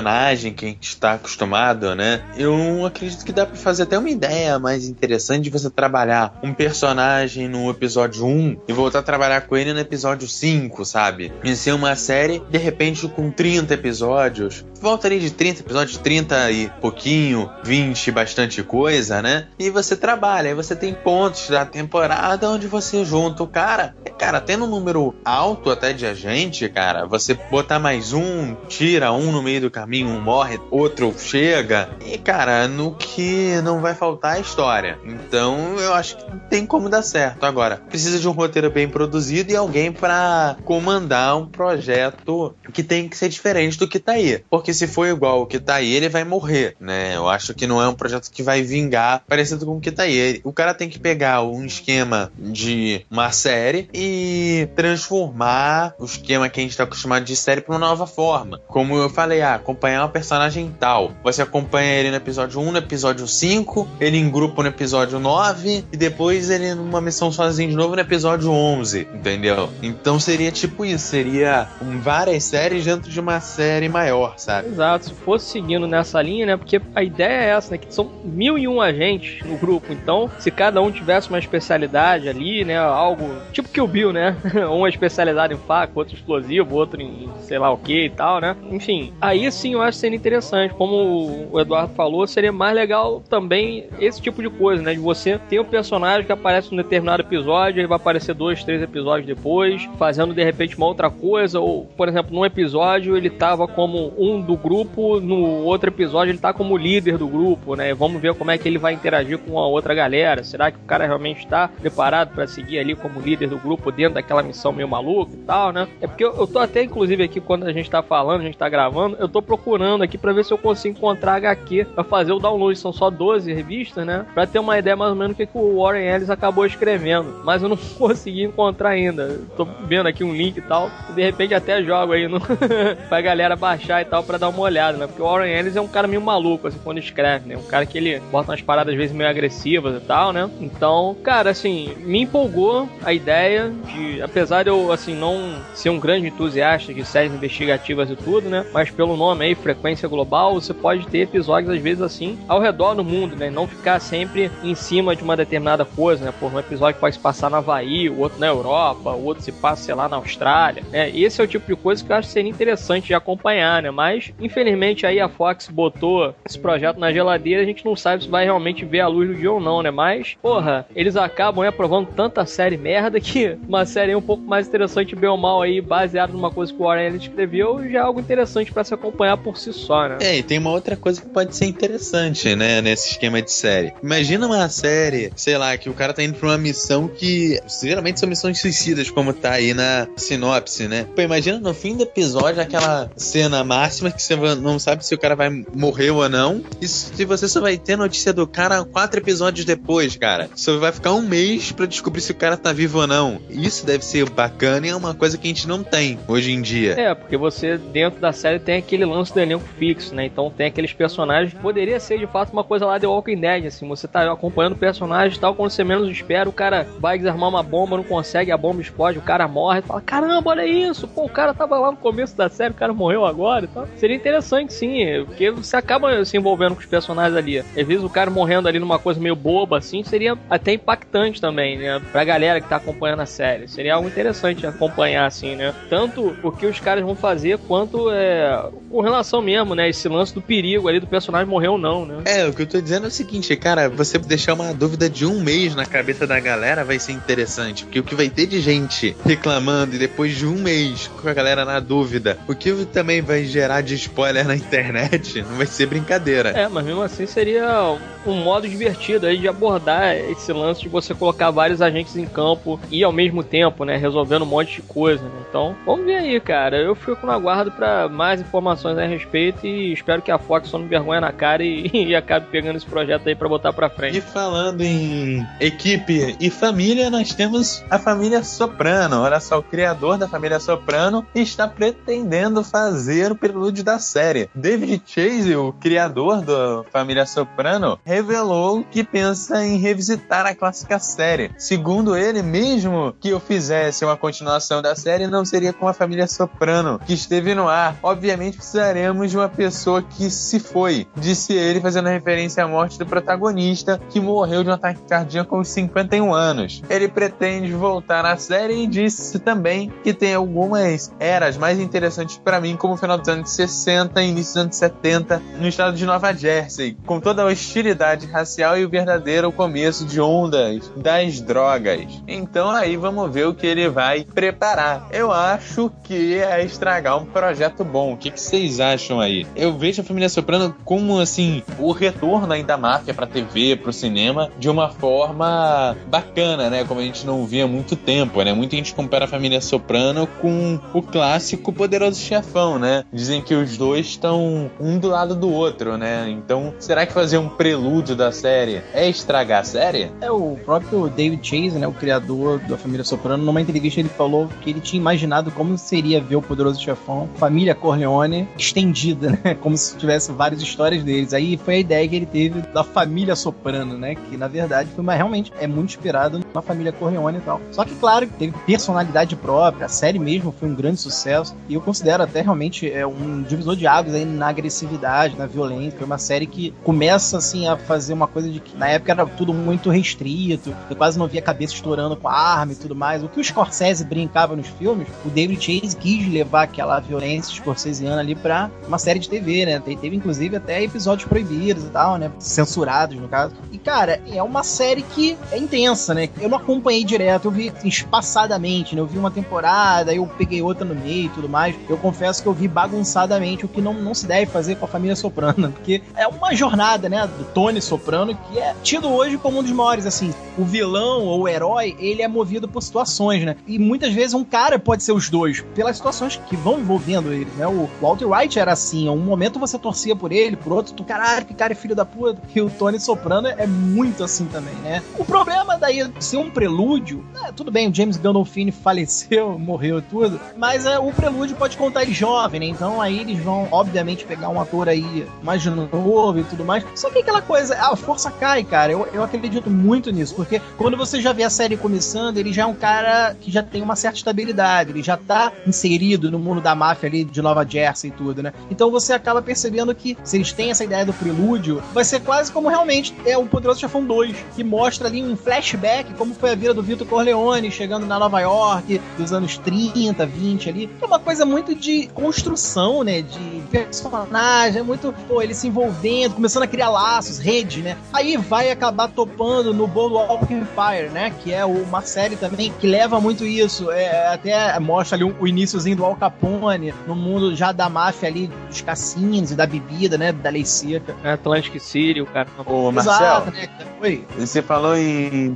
[0.55, 2.23] que a gente está acostumado, né?
[2.37, 6.53] Eu acredito que dá para fazer até uma ideia mais interessante de você trabalhar um
[6.53, 11.33] personagem no episódio 1 e voltar a trabalhar com ele no episódio 5, sabe?
[11.43, 14.65] E ser uma série, de repente, com 30 episódios.
[14.81, 19.49] Volta ali de 30 episódios, 30 e pouquinho, 20, bastante coisa, né?
[19.59, 23.95] E você trabalha, aí você tem pontos da temporada onde você junta o cara.
[24.19, 29.33] Cara, tendo um número alto até de agente, cara, você botar mais um, tira um
[29.33, 31.91] no meio do caminho, um morre, outro chega.
[32.03, 34.99] E, cara, no que não vai faltar a história.
[35.05, 37.45] Então, eu acho que tem como dar certo.
[37.45, 43.07] Agora, precisa de um roteiro bem produzido e alguém para comandar um projeto que tem
[43.07, 44.43] que ser diferente do que tá aí.
[44.49, 47.15] Porque se for igual o que tá aí, ele vai morrer, né?
[47.15, 50.05] Eu acho que não é um projeto que vai vingar parecido com o que tá
[50.05, 50.41] aí.
[50.43, 56.61] O cara tem que pegar um esquema de uma série e transformar o esquema que
[56.61, 58.59] a gente tá acostumado de série pra uma nova forma.
[58.69, 61.11] Como eu falei, ah, acompanhar um personagem tal.
[61.25, 65.85] Você acompanha ele no episódio 1, no episódio 5, ele em grupo no episódio 9
[65.93, 69.69] e depois ele numa missão sozinho de novo no episódio 11, entendeu?
[69.83, 71.69] Então seria tipo isso, seria
[72.01, 74.69] várias séries dentro de uma série maior, sabe?
[74.69, 76.57] Exato, se fosse seguindo nessa linha, né?
[76.57, 77.79] Porque a ideia é essa, né?
[77.79, 82.29] Que são mil e um agentes no grupo, então se cada um tivesse uma especialidade
[82.29, 82.79] ali, né?
[82.79, 84.37] Algo tipo que o Bill, né?
[84.71, 88.41] um é especializado em faca, outro explosivo, outro em sei lá o que e tal,
[88.41, 88.55] né?
[88.71, 90.75] Enfim, aí sim eu acho seria interessante.
[90.75, 94.95] Como o Eduardo falou, seria mais legal também esse tipo de coisa, né?
[94.95, 98.83] De você ter um personagem que aparece num determinado episódio, ele vai aparecer dois, três
[98.83, 103.66] episódios depois, fazendo de repente uma outra coisa, ou, por exemplo, num episódio ele tava
[103.66, 107.95] como um do grupo, no outro episódio ele tá como líder do grupo, né?
[107.95, 110.45] Vamos ver como é que ele vai interagir com a outra galera.
[110.45, 114.14] Será que o cara realmente está preparado para seguir ali como líder do grupo dentro
[114.14, 115.88] daquela missão meio maluca e tal, né?
[116.01, 118.59] É porque eu, eu tô até, inclusive, aqui quando a gente tá falando, a gente
[118.59, 122.33] tá gravando, eu tô procurando aqui para ver se eu consigo encontrar HQ pra fazer
[122.33, 122.79] o download.
[122.79, 124.27] São só 12 revistas, né?
[124.35, 127.07] Pra ter uma ideia mais ou menos do que, que o Warren Ellis acabou escrevendo
[127.45, 129.41] mas eu não consegui encontrar ainda.
[129.57, 132.41] Tô vendo aqui um link e tal, de repente até jogo aí no...
[133.09, 135.07] pra galera baixar e tal, pra dar uma olhada, né?
[135.07, 137.57] Porque o Warren Ellis é um cara meio maluco, assim, quando escreve, né?
[137.57, 140.51] Um cara que ele bota umas paradas às vezes meio agressivas e tal, né?
[140.61, 145.99] Então, cara, assim, me empolgou a ideia de, apesar de eu, assim, não ser um
[145.99, 148.67] grande entusiasta de séries investigativas e tudo, né?
[148.73, 152.94] Mas pelo nome aí, Frequência Global, você pode ter episódios, às vezes, assim, ao redor
[152.94, 153.51] do mundo, né?
[153.51, 156.33] Não ficar sempre em cima de uma determinada coisa, né?
[156.38, 159.53] Por um episódio pode se passar na Havaí, o outro na Europa, o outro se
[159.53, 161.11] passa, sei lá, na Austrália, né?
[161.11, 163.90] Esse é o tipo de coisa que eu acho que seria interessante de acompanhar, né?
[163.90, 168.31] Mas, infelizmente, aí a Fox botou esse projeto na geladeira, a gente não sabe se
[168.31, 169.90] vai realmente ver a luz do dia ou não, né?
[169.90, 174.68] Mas, porra, eles acabam aí aprovando tanta série merda que uma série um pouco mais
[174.68, 178.20] interessante, bem ou mal aí, baseada numa coisa que o Warren escreveu, já é algo
[178.20, 180.19] interessante para se acompanhar por si só, né?
[180.21, 183.95] É, e tem uma outra coisa que pode ser interessante, né, nesse esquema de série.
[184.03, 188.21] Imagina uma série, sei lá, que o cara tá indo pra uma missão que geralmente
[188.21, 191.07] são missões suicidas, como tá aí na sinopse, né?
[191.15, 195.19] Pô, imagina no fim do episódio aquela cena máxima que você não sabe se o
[195.19, 196.62] cara vai morrer ou não.
[196.81, 200.51] E se você só vai ter notícia do cara quatro episódios depois, cara.
[200.55, 203.41] Você vai ficar um mês para descobrir se o cara tá vivo ou não.
[203.49, 206.61] Isso deve ser bacana e é uma coisa que a gente não tem hoje em
[206.61, 206.99] dia.
[206.99, 210.27] É, porque você, dentro da série, tem aquele lance do elenco fixo, né?
[210.27, 211.55] Então tem aqueles personagens.
[211.55, 213.87] Poderia ser de fato uma coisa lá de Walking Dead, assim.
[213.89, 217.49] Você tá acompanhando o personagem e tal, quando você menos espera, o cara vai desarmar
[217.49, 219.83] uma bomba, não consegue, a bomba explode, o cara morre.
[219.83, 221.09] Fala: caramba, olha isso!
[221.09, 223.89] Pô, o cara tava lá no começo da série, o cara morreu agora e tal.
[223.97, 227.59] Seria interessante, sim, porque você acaba se envolvendo com os personagens ali.
[227.59, 231.79] Às vezes o cara morrendo ali numa coisa meio boba, assim, seria até impactante também,
[231.79, 232.01] né?
[232.13, 233.69] Pra galera que tá acompanhando a série.
[233.69, 235.75] Seria algo interessante acompanhar, assim, né?
[235.89, 239.88] Tanto o que os caras vão fazer, quanto é, com relação mesmo, né?
[239.88, 242.23] Esse lance do perigo ali do personagem morrer ou não, né?
[242.25, 245.25] É, o que eu tô dizendo é o seguinte, cara, você deixar uma dúvida de
[245.25, 248.61] um mês na cabeça da galera vai ser interessante, porque o que vai ter de
[248.61, 253.21] gente reclamando e depois de um mês com a galera na dúvida, o que também
[253.21, 256.51] vai gerar de spoiler na internet, não vai ser brincadeira.
[256.51, 261.14] É, mas mesmo assim seria um modo divertido aí de abordar esse lance de você
[261.14, 265.23] colocar vários agentes em campo e ao mesmo tempo, né, resolvendo um monte de coisa,
[265.23, 265.45] né?
[265.49, 266.77] Então, vamos ver aí, cara.
[266.77, 270.81] Eu fico no aguardo para mais informações a respeito e espero que a Fox não
[270.81, 274.19] me vergonhe na cara e, e acabe pegando esse projeto aí para botar para frente.
[274.19, 279.23] E falando em equipe e família, nós temos a família Soprano.
[279.23, 284.49] Olha só, o criador da família Soprano está pretendendo fazer o prelúdio da série.
[284.55, 291.51] David Chase, o criador da família Soprano, revelou que pensa em revisitar a clássica série.
[291.59, 296.27] Segundo ele, mesmo que eu fizesse uma continuação da série, não seria com a família
[296.27, 297.97] Soprano que esteve no ar.
[298.03, 303.07] Obviamente precisaremos de uma pessoa que se foi, disse ele, fazendo referência à morte do
[303.07, 306.83] protagonista, que morreu de um ataque cardíaco aos 51 anos.
[306.91, 312.61] Ele pretende voltar na série e disse também que tem algumas eras mais interessantes para
[312.61, 316.05] mim, como o final dos anos 60 e início dos anos 70, no estado de
[316.05, 322.23] Nova Jersey, com toda a hostilidade racial e o verdadeiro começo de ondas das drogas.
[322.29, 325.09] Então aí vamos ver o que ele vai preparar.
[325.11, 328.12] Eu acho que é estragar um projeto bom.
[328.12, 329.47] O que vocês acham aí?
[329.55, 333.91] Eu vejo a Família Soprano como assim o retorno aí da máfia para TV, para
[333.91, 336.85] o cinema, de uma forma bacana, né?
[336.85, 338.53] Como a gente não via há muito tempo, né?
[338.53, 343.05] Muita gente compara a Família Soprano com o clássico Poderoso Chefão, né?
[343.13, 346.29] Dizem que os dois estão um do lado do outro, né?
[346.29, 350.11] Então, será que fazer um prelúdio da série é estragar a série?
[350.21, 354.49] É, o próprio David Chase, né, o criador da família Soprano, numa entrevista ele falou
[354.61, 359.77] que ele tinha imaginado como seria ver o Poderoso Chefão, família Corleone, estendida, né, como
[359.77, 361.33] se tivesse várias histórias deles.
[361.33, 365.05] Aí foi a ideia que ele teve da família Soprano, né, que na verdade foi,
[365.05, 367.61] mas realmente é muito inspirado na família Corleone e tal.
[367.71, 371.81] Só que, claro, teve personalidade própria, a série mesmo foi um grande sucesso, e eu
[371.81, 375.99] considero até realmente é, um divisor de águas aí na agressividade, na violência.
[375.99, 379.27] Foi uma série que começa, assim, a fazer uma coisa de que na época era
[379.27, 383.23] tudo muito restrito, eu quase não via cabeça estourando com arma e tudo mais.
[383.23, 388.21] O que o Scorsese brincava nos filmes, o David Chase quis levar aquela violência scorsesiana
[388.21, 389.81] ali pra uma série de TV, né?
[389.81, 392.31] Teve inclusive até episódios proibidos e tal, né?
[392.38, 393.55] Censurados, no caso.
[393.73, 396.27] E cara, é uma série que é intensa, né?
[396.47, 399.01] Eu não acompanhei direto, eu vi espaçadamente, né?
[399.01, 401.75] Eu vi uma temporada, eu peguei outra no meio e tudo mais.
[401.89, 404.89] Eu confesso que eu vi bagunçadamente, o que não, não se deve fazer com a
[404.89, 407.27] família Soprano, porque é uma jornada, né?
[407.27, 411.41] Do Tony Soprano, que é tido hoje como um dos maiores, assim, o vilão ou
[411.41, 413.57] o herói, ele é movido por situações, né?
[413.67, 417.51] E muitas vezes um cara pode ser os dois, pelas situações que vão envolvendo ele,
[417.57, 417.67] né?
[417.67, 421.45] O Walter White era assim, um momento você torcia por ele, por outro, tu, caralho,
[421.45, 422.41] que cara é filho da puta.
[422.55, 425.03] E o Tony Soprano é muito assim também, né?
[425.18, 430.41] O problema daí, se um prelúdio, é, tudo bem, o James Gandolfini faleceu, morreu tudo,
[430.57, 432.66] mas é, o prelúdio pode contar ele jovem, né?
[432.66, 436.84] Então aí eles vão, obviamente, pegar um ator aí mais novo e tudo mais.
[436.95, 438.93] Só que aquela coisa, a força cai, cara.
[438.93, 442.62] Eu, eu acredito muito nisso, porque quando você já vê a série começando, ele já
[442.62, 446.61] é um cara que já tem uma certa estabilidade, ele já tá inserido no mundo
[446.61, 448.53] da máfia ali de Nova Jersey e tudo, né?
[448.70, 452.53] Então você acaba percebendo que se eles têm essa ideia do prelúdio, vai ser quase
[452.53, 456.55] como realmente é o Poderoso Chefão 2, que mostra ali um flashback, como foi a
[456.55, 460.91] vida do Vitor Corleone chegando na Nova York dos anos 30, 20 ali.
[461.01, 463.23] É uma coisa muito de construção, né?
[463.23, 467.97] De personagem, é muito, pô, ele se envolvendo, começando a criar laços, rede, né?
[468.12, 471.33] Aí vai acabar topando no Boardwalk Empire, né?
[471.43, 473.91] Que é uma série também que leva muito isso.
[473.91, 478.29] É, até mostra ali o, o iníciozinho do Al Capone, no mundo já da máfia
[478.29, 480.33] ali, dos cassinos e da bebida, né?
[480.33, 481.14] Da lei seca.
[481.23, 482.49] É Atlantic City, o cara.
[482.64, 483.69] Ô, Marcel, Exato, né?
[484.01, 484.25] Oi.
[484.39, 485.51] Você falou em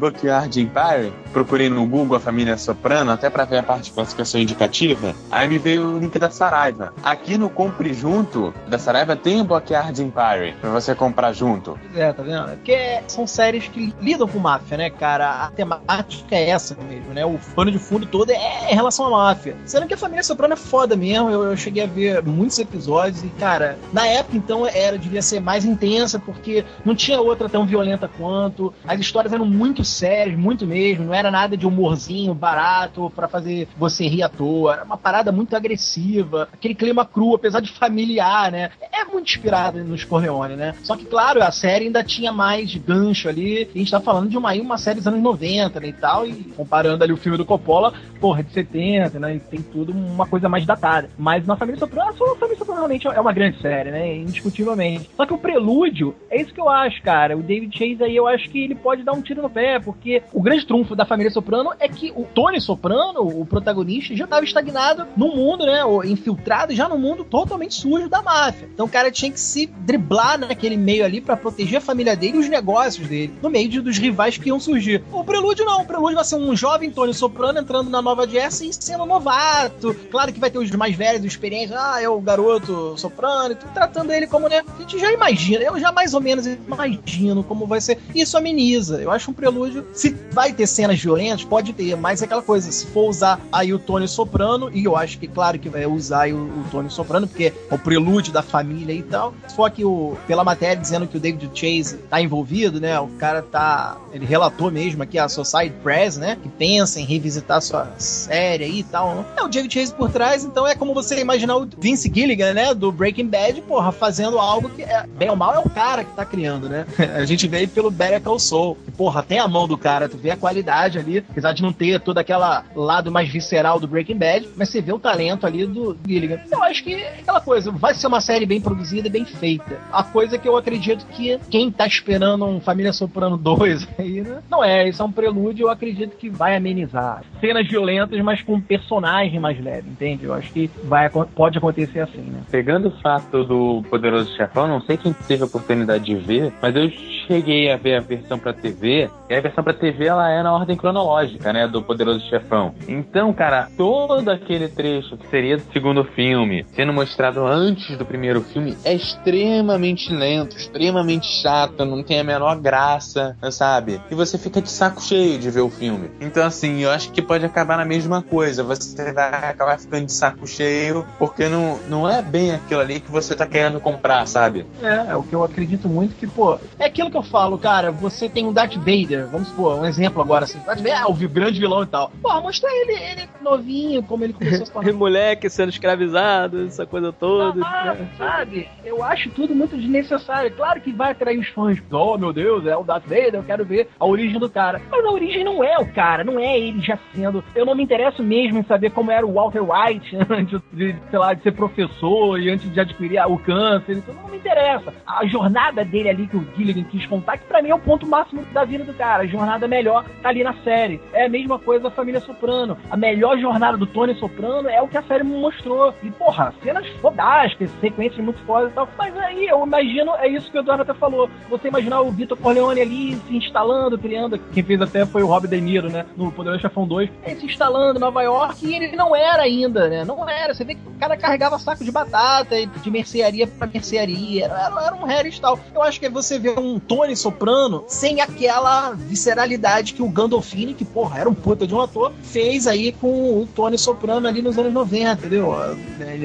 [0.50, 1.12] Bookyard Empire?
[1.32, 5.14] Procurei no Google a família Soprano, até pra ver a parte de classificação indicativa.
[5.30, 6.92] Aí me veio o link da Saraiva.
[7.02, 11.78] Aqui no Compre Junto da Saraiva tem o Bookyard Empire, pra você comprar junto.
[11.94, 12.50] É, tá vendo?
[12.50, 15.44] Porque são séries que lidam com máfia, né, cara?
[15.44, 17.24] A temática é essa mesmo, né?
[17.24, 19.56] O pano de fundo todo é em relação à máfia.
[19.64, 21.30] Sendo que a família Soprano é foda mesmo.
[21.30, 25.40] Eu, eu cheguei a ver muitos episódios e, cara, na época então era, devia ser
[25.40, 28.74] mais intensa, porque não tinha outra tão violenta quanto.
[28.84, 31.04] As histórias eram muito sérias, muito mesmo.
[31.04, 34.74] Não era nada de humorzinho barato para fazer você rir à toa.
[34.74, 36.48] Era uma parada muito agressiva.
[36.52, 38.70] Aquele clima cru, apesar de familiar, né?
[38.92, 40.74] É muito inspirado nos Corleone, né?
[40.82, 43.68] Só que, claro, a série ainda tinha mais gancho ali.
[43.74, 46.26] A gente tá falando de uma, uma série dos anos 90, né, e tal.
[46.26, 49.36] E comparando ali o filme do Coppola, porra, de 70, né?
[49.36, 51.08] E tem tudo uma coisa mais datada.
[51.18, 54.16] Mas na Família Soprano, a Família Soprano realmente é uma grande série, né?
[54.16, 55.10] Indiscutivelmente.
[55.16, 57.36] Só que o prelúdio, é isso que eu acho, cara.
[57.36, 60.22] O David Chase aí, eu acho que ele pode dar um tiro no pé, porque
[60.32, 64.44] o grande trunfo da família Soprano é que o Tony Soprano, o protagonista, já estava
[64.44, 65.84] estagnado no mundo, né?
[65.84, 68.68] Ou infiltrado já no mundo totalmente sujo da máfia.
[68.72, 72.36] Então o cara tinha que se driblar naquele meio ali para proteger a família dele
[72.36, 75.02] e os negócios dele, no meio de, dos rivais que iam surgir.
[75.12, 78.72] O prelúdio não, o prelúdio vai ser um jovem Tony Soprano entrando na Nova Jersey
[78.72, 79.94] sendo novato.
[80.10, 83.54] Claro que vai ter os mais velhos, os experientes, ah, é o garoto Soprano, e
[83.54, 84.62] tudo, tratando ele como, né?
[84.66, 87.98] A gente já imagina, eu já mais ou menos imagino como vai ser.
[88.12, 89.00] Isso ameniza.
[89.00, 89.86] Eu acho um prelúdio.
[89.92, 93.72] Se vai ter cenas violentas, pode ter, mas é aquela coisa, se for usar aí
[93.72, 97.28] o Tony Soprano, e eu acho que, claro, que vai usar o, o Tony Soprano,
[97.28, 99.32] porque é o prelúdio da família e tal.
[99.54, 102.98] For aqui o, pela matéria dizendo que o David Chase tá envolvido, né?
[102.98, 103.96] O cara tá.
[104.12, 106.36] Ele relatou mesmo aqui a Society Press, né?
[106.42, 109.14] Que pensa em revisitar sua série e tal.
[109.14, 109.24] Né?
[109.36, 112.74] É o David Chase por trás, então é como você imaginar o Vince Gilligan, né?
[112.74, 116.12] Do Breaking Bad, porra, fazendo algo que, é, bem ou mal, é o cara que
[116.12, 116.86] tá criando, né?
[117.14, 118.76] A gente vê pelo Better Call Saul.
[118.84, 121.72] Que, porra, tem a mão do cara, tu vê a qualidade ali, apesar de não
[121.72, 122.38] ter todo aquele
[122.74, 126.40] lado mais visceral do Breaking Bad, mas você vê o talento ali do Gilligan.
[126.50, 129.78] Eu acho que é aquela coisa, vai ser uma série bem produzida e bem feita.
[129.92, 134.42] A coisa que eu acredito que quem tá esperando um Família Soprano 2 aí, né?
[134.50, 137.22] Não é, isso é um prelúdio, eu acredito que vai amenizar.
[137.40, 137.89] Cenas violentas,
[138.22, 140.24] mas com um personagem mais leve, entende?
[140.24, 142.40] Eu acho que vai, pode acontecer assim, né?
[142.50, 146.74] Pegando o fato do Poderoso Chefão, não sei quem teve a oportunidade de ver, mas
[146.74, 146.90] eu
[147.30, 150.52] cheguei a ver a versão para TV, e a versão para TV ela é na
[150.52, 152.74] ordem cronológica, né, do Poderoso Chefão.
[152.88, 158.40] Então, cara, todo aquele trecho que seria do segundo filme, sendo mostrado antes do primeiro
[158.40, 164.00] filme, é extremamente lento, extremamente chato, não tem a menor graça, sabe?
[164.10, 166.10] E você fica de saco cheio de ver o filme.
[166.20, 168.64] Então, assim, eu acho que pode acabar na mesma coisa.
[168.64, 173.10] Você vai acabar ficando de saco cheio, porque não, não é bem aquilo ali que
[173.10, 174.66] você tá querendo comprar, sabe?
[174.82, 177.90] É, é o que eu acredito muito que, pô, é aquilo que eu falo, cara,
[177.90, 181.14] você tem um Darth Vader, vamos supor, um exemplo agora, assim, Darth Vader é o
[181.14, 182.10] grande vilão e tal.
[182.22, 184.92] Pô, mostra ele, ele novinho, como ele começou a se tornar.
[184.92, 187.64] Moleque sendo escravizado, essa coisa toda.
[187.64, 188.08] Ah, né?
[188.18, 188.68] sabe?
[188.84, 190.50] Eu acho tudo muito desnecessário.
[190.52, 191.82] Claro que vai atrair os fãs.
[191.90, 194.80] Oh, meu Deus, é o Darth Vader, eu quero ver a origem do cara.
[194.90, 197.42] Mas a origem não é o cara, não é ele já sendo.
[197.54, 201.18] Eu não me interesso mesmo em saber como era o Walter White antes de, sei
[201.18, 203.98] lá, de ser professor e antes de adquirir o câncer.
[203.98, 204.92] Isso não me interessa.
[205.06, 208.44] A jornada dele ali que o Gilligan quis que pra mim é o ponto máximo
[208.52, 209.22] da vida do cara.
[209.22, 211.00] A jornada melhor tá ali na série.
[211.12, 212.76] É a mesma coisa da família Soprano.
[212.90, 215.94] A melhor jornada do Tony Soprano é o que a série me mostrou.
[216.02, 218.88] E, porra, cenas fodásticas, sequências muito fodas e tal.
[218.98, 221.30] Mas aí eu imagino, é isso que o Eduardo até falou.
[221.48, 224.38] Você imaginar o Vitor Corleone ali se instalando, criando.
[224.52, 226.06] Quem fez até foi o Rob De Niro, né?
[226.16, 227.10] No Poderoso Chefão 2.
[227.24, 230.04] Ele se instalando em Nova York e ele não era ainda, né?
[230.04, 230.54] Não era.
[230.54, 234.44] Você vê que o cara carregava saco de batata, de mercearia pra mercearia.
[234.44, 235.58] Era, era um Harris e tal.
[235.74, 240.74] Eu acho que você vê um Tony Tony Soprano sem aquela visceralidade que o Gandolfini,
[240.74, 244.42] que porra, era um puta de um ator, fez aí com o Tony Soprano ali
[244.42, 245.50] nos anos 90, entendeu?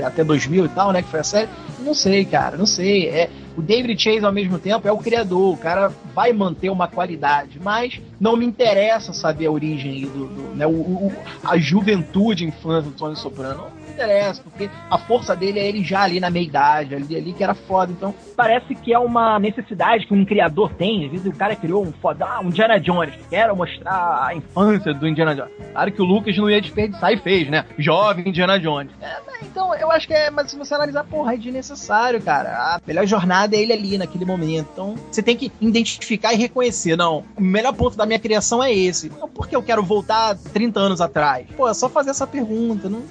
[0.06, 1.50] Até 2000 e tal, né, que foi a série.
[1.80, 3.08] Não sei, cara, não sei.
[3.08, 6.90] É, o David Chase, ao mesmo tempo, é o criador, o cara vai manter uma
[6.90, 12.44] qualidade, mas não me interessa saber a origem do, do né, o, o, a juventude,
[12.44, 16.46] infância do Tony Soprano interessa, porque a força dele é ele já ali na meia
[16.46, 17.92] idade, ali, ali que era foda.
[17.92, 21.06] Então, parece que é uma necessidade que um criador tem.
[21.06, 24.94] Às vezes o cara criou um foda, ah, um Indiana Jones, quero mostrar a infância
[24.94, 25.52] do Indiana Jones.
[25.72, 27.66] Claro que o Lucas não ia desperdiçar e fez, né?
[27.78, 28.92] Jovem Indiana Jones.
[29.02, 32.50] É, então, eu acho que é, mas se você analisar, porra, é desnecessário, cara.
[32.50, 34.68] A melhor jornada é ele ali naquele momento.
[34.74, 36.96] Então, você tem que identificar e reconhecer.
[36.96, 39.08] Não, o melhor ponto da minha criação é esse.
[39.08, 41.48] Então, por que eu quero voltar 30 anos atrás?
[41.56, 42.90] Pô, é só fazer essa pergunta.
[42.90, 43.04] Não,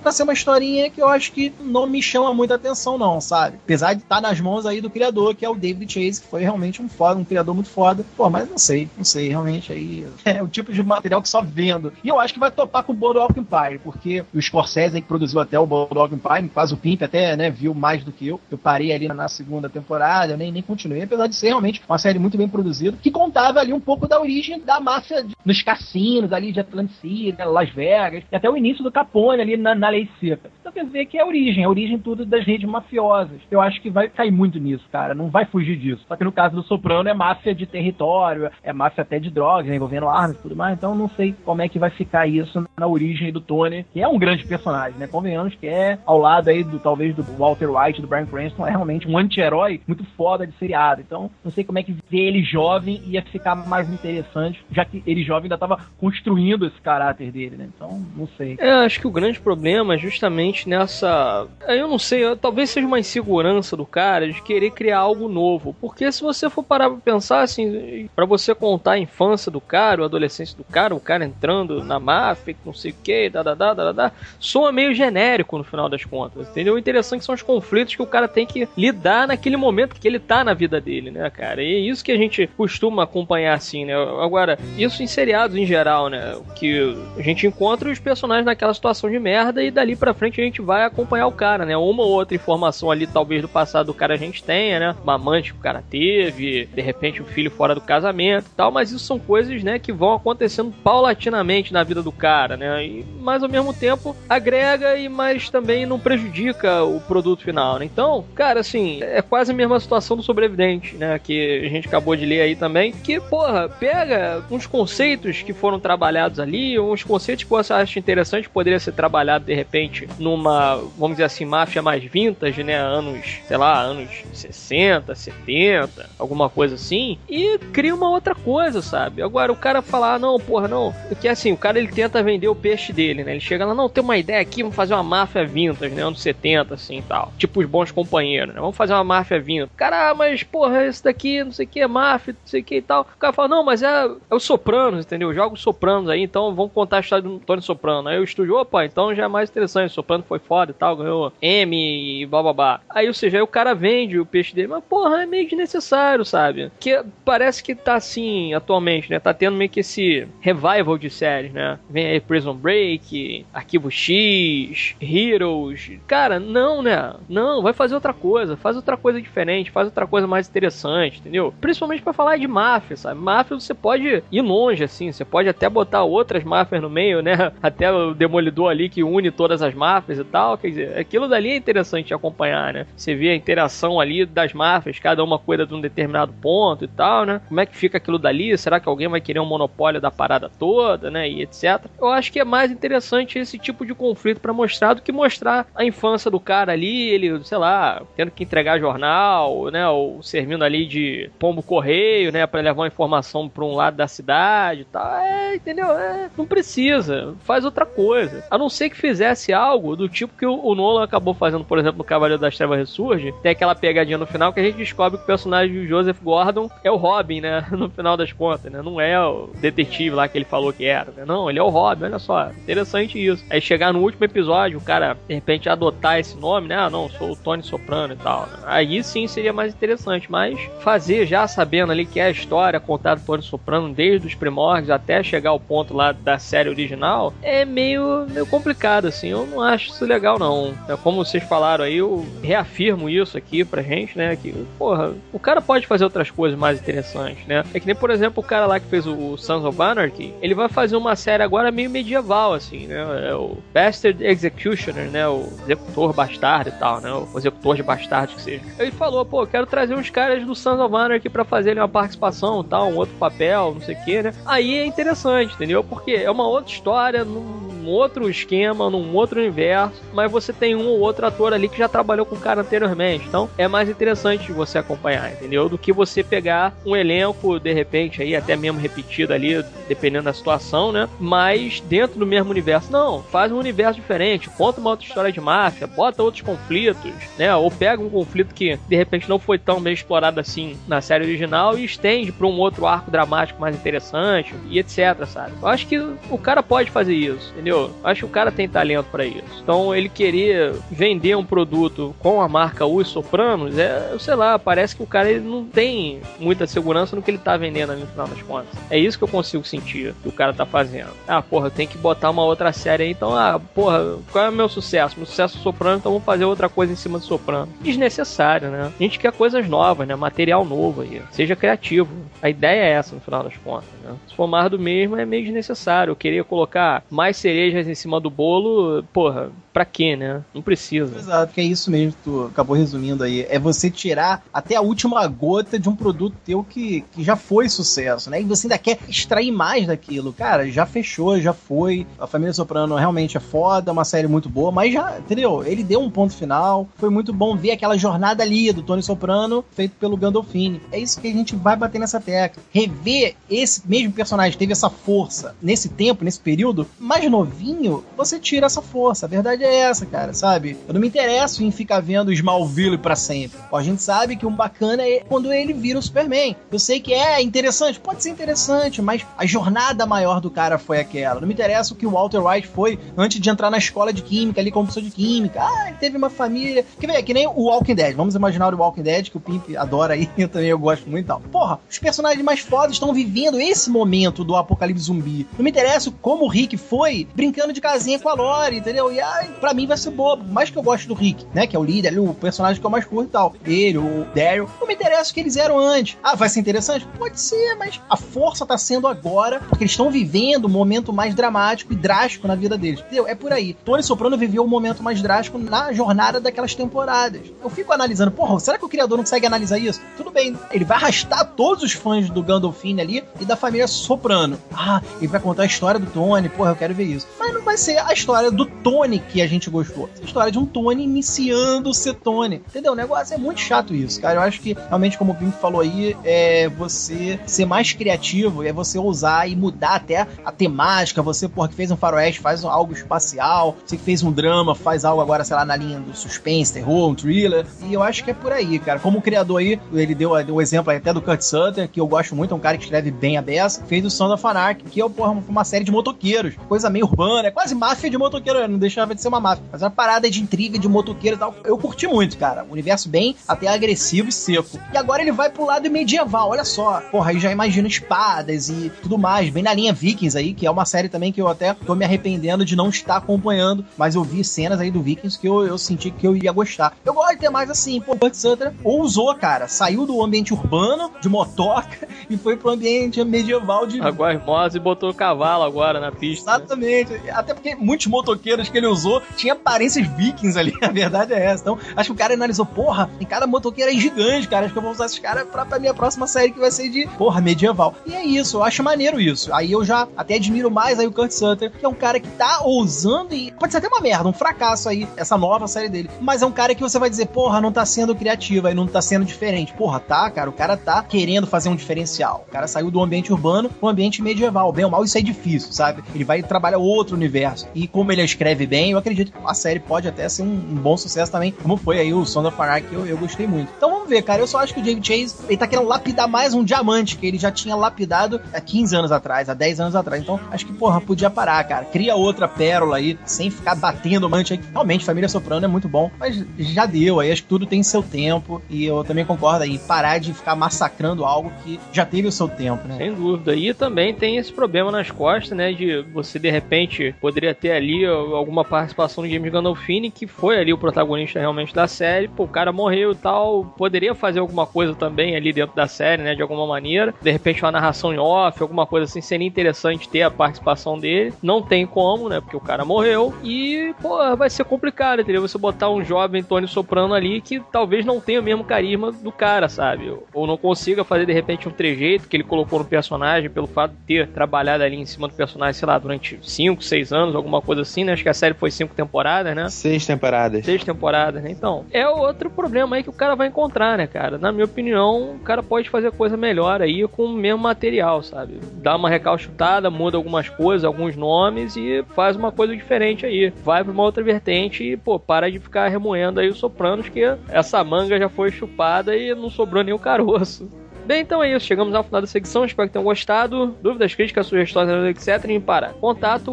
[0.00, 3.58] pra ser uma historinha que eu acho que não me chama muita atenção, não, sabe?
[3.64, 6.28] Apesar de estar tá nas mãos aí do criador, que é o David Chase, que
[6.28, 8.04] foi realmente um foda, um criador muito foda.
[8.16, 11.42] Pô, mas não sei, não sei, realmente aí é o tipo de material que só
[11.42, 11.92] vendo.
[12.02, 15.08] E eu acho que vai topar com o Boardwalk Empire, porque o Scorsese aí que
[15.08, 18.40] produziu até o Boardwalk Empire, faz o Pimp até, né, viu mais do que eu.
[18.50, 22.18] Eu parei ali na segunda temporada, nem, nem continuei, apesar de ser realmente uma série
[22.18, 26.52] muito bem produzida, que contava ali um pouco da origem da máfia nos cassinos ali
[26.52, 30.50] de Atlântida, Las Vegas, e até o início do Capone ali na, na lei seca.
[30.60, 33.40] Então quer dizer que é a origem, é a origem tudo das redes mafiosas.
[33.50, 35.14] Eu acho que vai cair muito nisso, cara.
[35.14, 36.04] Não vai fugir disso.
[36.06, 39.66] Só que no caso do Soprano é máfia de território, é máfia até de drogas,
[39.66, 40.76] né, envolvendo armas e tudo mais.
[40.76, 44.08] Então não sei como é que vai ficar isso na origem do Tony, que é
[44.08, 45.06] um grande personagem, né?
[45.06, 48.70] Convenhamos que é ao lado aí do talvez do Walter White, do Brian Cranston, é
[48.70, 51.00] realmente um anti-herói muito foda de seriado.
[51.00, 55.02] Então não sei como é que ver ele jovem ia ficar mais interessante, já que
[55.06, 57.68] ele jovem ainda estava construindo esse caráter dele, né?
[57.74, 58.56] Então não sei.
[58.58, 61.46] É, acho que o grande problema é justamente nessa.
[61.68, 65.74] Eu não sei, talvez seja uma insegurança do cara de querer criar algo novo.
[65.80, 70.02] Porque se você for parar pra pensar, assim, para você contar a infância do cara,
[70.02, 73.54] a adolescência do cara, o cara entrando na máfia, não sei o que, da, da,
[73.54, 76.74] da, da, da, soa meio genérico no final das contas, entendeu?
[76.74, 80.18] O interessante são os conflitos que o cara tem que lidar naquele momento que ele
[80.18, 81.62] tá na vida dele, né, cara?
[81.62, 83.94] E é isso que a gente costuma acompanhar, assim, né?
[83.94, 86.36] Agora, isso em seriados em geral, né?
[86.56, 90.44] Que a gente encontra os personagens naquela situação de merda e dali pra frente a
[90.44, 91.76] gente vai acompanhar o cara, né?
[91.76, 94.96] Uma ou outra informação ali, talvez do passado do cara a gente tenha, né?
[95.02, 98.70] Uma amante que o cara teve, de repente um filho fora do casamento e tal,
[98.70, 102.84] mas isso são coisas, né, que vão acontecendo paulatinamente na vida do cara, né?
[102.84, 107.84] E, mas ao mesmo tempo agrega e mas também não prejudica o produto final, né?
[107.84, 111.18] Então, cara, assim, é quase a mesma situação do sobrevivente, né?
[111.18, 115.80] Que a gente acabou de ler aí também, que, porra, pega uns conceitos que foram
[115.80, 121.12] trabalhados ali, uns conceitos que você acha interessante, poderia ser trabalhado de repente numa, vamos
[121.12, 122.76] dizer assim, máfia mais vintage, né?
[122.76, 129.22] Anos, sei lá, anos 60, 70, alguma coisa assim, e cria uma outra coisa, sabe?
[129.22, 132.48] Agora o cara falar, ah, não, porra, não, porque assim, o cara ele tenta vender
[132.48, 133.32] o peixe dele, né?
[133.32, 136.02] Ele chega lá, não, tem uma ideia aqui, vamos fazer uma máfia vintage, né?
[136.02, 137.32] Anos 70, assim e tal.
[137.38, 138.60] Tipo os bons companheiros, né?
[138.60, 139.72] Vamos fazer uma máfia vintage.
[139.76, 142.64] Cara, ah, mas porra, esse daqui, não sei o que, é máfia, não sei o
[142.64, 143.02] que e tal.
[143.02, 145.34] O cara fala, não, mas é, é o Sopranos, entendeu?
[145.34, 148.08] Joga os Sopranos aí, então vamos contar a história do Tony Soprano.
[148.08, 150.96] Aí o estúdio, opa, então já é mais interessante, o Soprano foi foda e tal,
[150.96, 152.80] ganhou M e bababá.
[152.88, 156.24] Aí, ou seja, aí o cara vende o peixe dele, mas porra, é meio desnecessário,
[156.24, 156.70] sabe?
[156.78, 159.18] Que parece que tá assim atualmente, né?
[159.18, 161.78] Tá tendo meio que esse revival de séries, né?
[161.88, 165.92] Vem aí Prison Break, Arquivo X, Heroes.
[166.06, 167.14] Cara, não, né?
[167.28, 171.52] Não, vai fazer outra coisa, faz outra coisa diferente, faz outra coisa mais interessante, entendeu?
[171.60, 173.20] Principalmente para falar de máfia, sabe?
[173.20, 177.52] Máfia você pode ir longe, assim, você pode até botar outras máfias no meio, né?
[177.62, 181.52] Até o Demolidor ali que une todas as máfias e tal, quer dizer, aquilo dali
[181.52, 182.86] é interessante acompanhar, né?
[182.94, 186.88] Você vê a interação ali das máfias, cada uma cuida de um determinado ponto e
[186.88, 187.40] tal, né?
[187.48, 188.58] Como é que fica aquilo dali?
[188.58, 191.26] Será que alguém vai querer um monopólio da parada toda, né?
[191.26, 191.86] E etc.
[191.98, 195.66] Eu acho que é mais interessante esse tipo de conflito para mostrar do que mostrar
[195.74, 199.88] a infância do cara ali, ele, sei lá, tendo que entregar jornal, né?
[199.88, 202.46] Ou servindo ali de pombo correio, né?
[202.46, 205.16] Para levar uma informação para um lado da cidade e tal.
[205.16, 205.86] É, entendeu?
[205.92, 207.34] É, não precisa.
[207.40, 208.44] Faz outra coisa.
[208.50, 208.98] A não ser que
[209.30, 212.78] fizesse algo do tipo que o, Nolan acabou fazendo, por exemplo, no Cavaleiro das Trevas
[212.78, 213.34] Ressurge.
[213.42, 216.70] Tem aquela pegadinha no final que a gente descobre que o personagem do Joseph Gordon
[216.82, 217.66] é o Robin, né?
[217.80, 218.82] No final das contas, né?
[218.82, 221.24] Não é o detetive lá que ele falou que era, né?
[221.24, 222.50] Não, ele é o Robin, olha só.
[222.50, 223.44] Interessante isso.
[223.48, 226.76] Aí chegar no último episódio, o cara, de repente, adotar esse nome, né?
[226.76, 228.42] Ah, não, sou o Tony Soprano e tal.
[228.42, 228.58] Né?
[228.66, 233.20] Aí sim seria mais interessante, mas fazer já sabendo ali que é a história contada
[233.20, 237.64] por Tony Soprano desde os primórdios até chegar ao ponto lá da série original é
[237.64, 240.74] meio, meio complicado, assim assim, eu não acho isso legal, não.
[240.88, 244.34] É como vocês falaram aí, eu reafirmo isso aqui pra gente, né?
[244.34, 247.62] Que, porra, o cara pode fazer outras coisas mais interessantes, né?
[247.74, 250.54] É que nem, por exemplo, o cara lá que fez o Sons of Anarchy, ele
[250.54, 253.28] vai fazer uma série agora meio medieval, assim, né?
[253.28, 255.28] É o Bastard Executioner, né?
[255.28, 257.12] O executor bastardo e tal, né?
[257.12, 258.62] O executor de bastardo que seja.
[258.78, 262.64] Ele falou, pô, quero trazer uns caras do Sons of Anarchy pra fazerem uma participação
[262.64, 264.32] tal, um outro papel, não sei o que, né?
[264.46, 265.84] Aí é interessante, entendeu?
[265.84, 270.86] Porque é uma outra história, num outro esquema, num outro universo, mas você tem um
[270.86, 273.26] ou outro ator ali que já trabalhou com o cara anteriormente.
[273.26, 275.68] Então é mais interessante você acompanhar, entendeu?
[275.68, 280.32] Do que você pegar um elenco, de repente, aí até mesmo repetido ali, dependendo da
[280.32, 281.08] situação, né?
[281.18, 282.92] Mas dentro do mesmo universo.
[282.92, 287.54] Não, faz um universo diferente, conta uma outra história de máfia, bota outros conflitos, né?
[287.54, 291.24] Ou pega um conflito que de repente não foi tão bem explorado assim na série
[291.24, 295.52] original e estende para um outro arco dramático mais interessante e etc, sabe?
[295.60, 297.70] Eu acho que o cara pode fazer isso, entendeu?
[297.70, 297.90] entendeu?
[298.02, 299.60] Acho que o cara tem talento para isso.
[299.62, 304.96] Então ele querer vender um produto com a marca Os Sopranos, é, sei lá, parece
[304.96, 308.06] que o cara ele não tem muita segurança no que ele tá vendendo ali no
[308.06, 308.68] final das contas.
[308.90, 311.10] É isso que eu consigo sentir que o cara tá fazendo.
[311.26, 314.52] Ah, porra, tem que botar uma outra série aí, então, ah, porra, qual é o
[314.52, 315.16] meu sucesso?
[315.16, 317.68] Meu sucesso é Soprano, então vamos fazer outra coisa em cima do Soprano.
[317.80, 318.92] Desnecessário, né?
[318.98, 320.14] A gente quer coisas novas, né?
[320.16, 321.22] Material novo aí.
[321.30, 322.10] Seja criativo.
[322.42, 324.14] A ideia é essa no final das contas, né?
[324.28, 326.10] Se for mais do mesmo, é meio desnecessário.
[326.10, 328.79] Eu queria colocar mais cereja cerejas em cima do bolo,
[329.12, 330.42] porra, pra quê, né?
[330.54, 331.16] Não precisa.
[331.18, 333.46] Exato, que é isso mesmo que tu acabou resumindo aí.
[333.48, 337.68] É você tirar até a última gota de um produto teu que, que já foi
[337.68, 338.40] sucesso, né?
[338.40, 340.32] E você ainda quer extrair mais daquilo.
[340.32, 342.06] Cara, já fechou, já foi.
[342.18, 345.62] A Família Soprano realmente é foda, uma série muito boa, mas já, entendeu?
[345.64, 346.88] Ele deu um ponto final.
[346.96, 350.80] Foi muito bom ver aquela jornada ali do Tony Soprano feito pelo Gandolfini.
[350.90, 352.62] É isso que a gente vai bater nessa tecla.
[352.70, 358.68] Rever esse mesmo personagem teve essa força nesse tempo, nesse período, mais novinho, você tira
[358.70, 359.26] essa força.
[359.26, 360.76] A verdade é essa, cara, sabe?
[360.86, 363.58] Eu não me interesso em ficar vendo Smallville para sempre.
[363.72, 366.56] A gente sabe que um bacana é quando ele vira o Superman.
[366.70, 371.00] Eu sei que é interessante, pode ser interessante, mas a jornada maior do cara foi
[371.00, 371.40] aquela.
[371.40, 374.22] Não me interessa o que o Walter White foi antes de entrar na escola de
[374.22, 375.60] química, ali como professor de química.
[375.62, 376.84] Ah, ele teve uma família.
[376.98, 378.14] Que vem, que nem o Walking Dead.
[378.14, 381.24] Vamos imaginar o Walking Dead, que o Pimp adora aí, eu também eu gosto muito
[381.24, 381.40] e tal.
[381.40, 385.46] Porra, os personagens mais fodas estão vivendo esse momento do apocalipse zumbi.
[385.56, 389.10] Não me interessa como o Rick foi brincando de casinha com a Lori, entendeu?
[389.10, 390.44] E ai, pra mim vai ser bobo.
[390.44, 391.66] Mais que eu gosto do Rick, né?
[391.66, 393.54] Que é o líder, o personagem que eu mais curto e tal.
[393.64, 394.68] Ele, o Daryl.
[394.78, 396.18] Não me interessa o que eles eram antes.
[396.22, 397.06] Ah, vai ser interessante?
[397.18, 401.34] Pode ser, mas a força tá sendo agora, porque eles estão vivendo um momento mais
[401.34, 403.00] dramático e drástico na vida deles.
[403.00, 403.26] Entendeu?
[403.26, 403.74] É por aí.
[403.84, 407.42] Tony Soprano viveu um momento mais drástico na jornada daquelas temporadas.
[407.62, 410.00] Eu fico analisando, porra, será que o criador não consegue analisar isso?
[410.16, 414.58] Tudo bem, ele vai arrastar todos os fãs do Gandolfini ali e da família Soprano.
[414.72, 417.26] Ah, ele vai contar a história do Tony, porra, eu quero ver isso.
[417.38, 420.08] Mas não vai ser a história do Tony que a gente gostou.
[420.14, 422.56] Essa história de um Tony iniciando ser Tony.
[422.56, 422.92] Entendeu?
[422.92, 424.40] O negócio é muito chato isso, cara.
[424.40, 428.72] Eu acho que realmente, como o Pink falou aí, é você ser mais criativo, é
[428.72, 431.22] você ousar e mudar até a temática.
[431.22, 433.76] Você, porra, que fez um faroeste, faz algo espacial.
[433.84, 437.10] Você que fez um drama, faz algo agora, sei lá, na linha do suspense, terror,
[437.10, 437.66] um thriller.
[437.88, 438.98] E eu acho que é por aí, cara.
[438.98, 442.34] Como o criador aí, ele deu, o exemplo até do Kurt Sutter, que eu gosto
[442.34, 445.00] muito, é um cara que escreve bem a beça, fez o Sound of Anarchy, que
[445.00, 446.54] é porra, uma série de motoqueiros.
[446.68, 449.64] Coisa meio urbana, é quase máfia de motoqueiro, não deixava de ser uma máfia.
[449.70, 451.54] Mas uma parada de intriga, de motoqueiro e tal.
[451.64, 452.64] Eu curti muito, cara.
[452.68, 454.78] O universo bem até agressivo e seco.
[454.92, 457.00] E agora ele vai pro lado medieval, olha só.
[457.10, 459.50] Porra, aí já imagino espadas e tudo mais.
[459.50, 462.04] Bem na linha Vikings aí, que é uma série também que eu até tô me
[462.04, 463.84] arrependendo de não estar acompanhando.
[463.96, 466.96] Mas eu vi cenas aí do Vikings que eu, eu senti que eu ia gostar.
[467.04, 469.68] Eu gosto de ter mais assim, pô, Bud Sutter ousou, cara.
[469.68, 474.00] Saiu do ambiente urbano, de motoca, e foi pro ambiente medieval de.
[474.00, 476.50] Aguarmosa e botou o cavalo agora na pista.
[476.50, 476.56] Né?
[476.56, 477.12] Exatamente.
[477.12, 477.30] Né?
[477.30, 480.74] Até porque muitos motoqueiros que ele usou tinha aparências vikings ali.
[480.82, 481.62] A verdade é essa.
[481.62, 484.66] Então, acho que o cara analisou, porra, tem cada motoqueiro aí gigante, cara.
[484.66, 486.88] Acho que eu vou usar esses caras pra, pra minha próxima série que vai ser
[486.88, 487.94] de, porra, medieval.
[488.06, 489.52] E é isso, eu acho maneiro isso.
[489.52, 492.28] Aí eu já até admiro mais aí o Kurt Sutter, que é um cara que
[492.30, 496.10] tá ousando e pode ser até uma merda, um fracasso aí, essa nova série dele.
[496.20, 498.86] Mas é um cara que você vai dizer, porra, não tá sendo criativo, aí não
[498.86, 499.72] tá sendo diferente.
[499.74, 502.44] Porra, tá, cara, o cara tá querendo fazer um diferencial.
[502.48, 504.72] O cara saiu do ambiente urbano pro ambiente medieval.
[504.72, 506.02] Bem ou mal, isso é difícil, sabe?
[506.14, 507.66] Ele vai trabalhar outro universo.
[507.74, 510.74] E como ele escreve bem, eu acredito que a série pode até ser um, um
[510.74, 513.72] bom sucesso também, como foi aí o Son of Anarchy, que eu, eu gostei muito.
[513.76, 514.40] Então vamos ver, cara.
[514.40, 517.26] Eu só acho que o David Chase, ele tá querendo lapidar mais um diamante que
[517.26, 520.22] ele já tinha lapidado há 15 anos atrás, há 10 anos atrás.
[520.22, 521.84] Então acho que, porra, podia parar, cara.
[521.84, 524.60] Cria outra pérola aí, sem ficar batendo amante aí.
[524.72, 527.32] Realmente, Família Soprano é muito bom, mas já deu aí.
[527.32, 528.62] Acho que tudo tem seu tempo.
[528.68, 529.78] E eu também concordo aí.
[529.78, 532.96] Parar de ficar massacrando algo que já teve o seu tempo, né?
[532.98, 533.54] Sem dúvida.
[533.54, 535.72] E também tem esse problema nas costas, né?
[535.72, 540.72] De você de repente poderia ter ali alguma participação do James Gandolfini, que foi ali
[540.72, 542.28] o protagonista realmente da série.
[542.28, 546.22] Pô, o cara morreu e tal, poderia fazer alguma coisa também ali dentro da série,
[546.22, 547.14] né, de alguma maneira.
[547.20, 551.32] De repente uma narração em off, alguma coisa assim, seria interessante ter a participação dele.
[551.42, 553.34] Não tem como, né, porque o cara morreu.
[553.42, 555.42] E, pô, vai ser complicado, entendeu?
[555.42, 559.32] Você botar um jovem Tony Soprano ali que talvez não tenha o mesmo carisma do
[559.32, 560.12] cara, sabe?
[560.32, 563.92] Ou não consiga fazer de repente um trejeito que ele colocou no personagem pelo fato
[563.92, 567.60] de ter trabalhado ali em cima do personagem, sei lá, durante 5, 6 anos, alguma
[567.60, 568.12] coisa assim, né?
[568.12, 569.68] Acho que a série foi 5 temporadas, né?
[569.68, 570.64] Seis temporadas.
[570.64, 571.50] Seis temporadas, né?
[571.50, 574.38] Então, é outro problema aí que o cara vai encontrar, né, cara?
[574.38, 578.60] Na minha opinião, o cara pode fazer coisa melhor aí com o mesmo material, sabe?
[578.74, 583.52] Dá uma recalchutada, muda algumas coisas, alguns nomes e faz uma coisa diferente aí.
[583.64, 587.22] Vai pra uma outra vertente e, pô, para de ficar remoendo aí os sopranos, que
[587.48, 590.68] essa manga já foi chupada e não sobrou nem o caroço.
[591.10, 591.66] Bem, então é isso.
[591.66, 592.64] Chegamos ao final da secção.
[592.64, 593.76] Espero que tenham gostado.
[593.82, 595.60] Dúvidas, críticas, sugestões, etc.
[595.60, 596.52] Para contato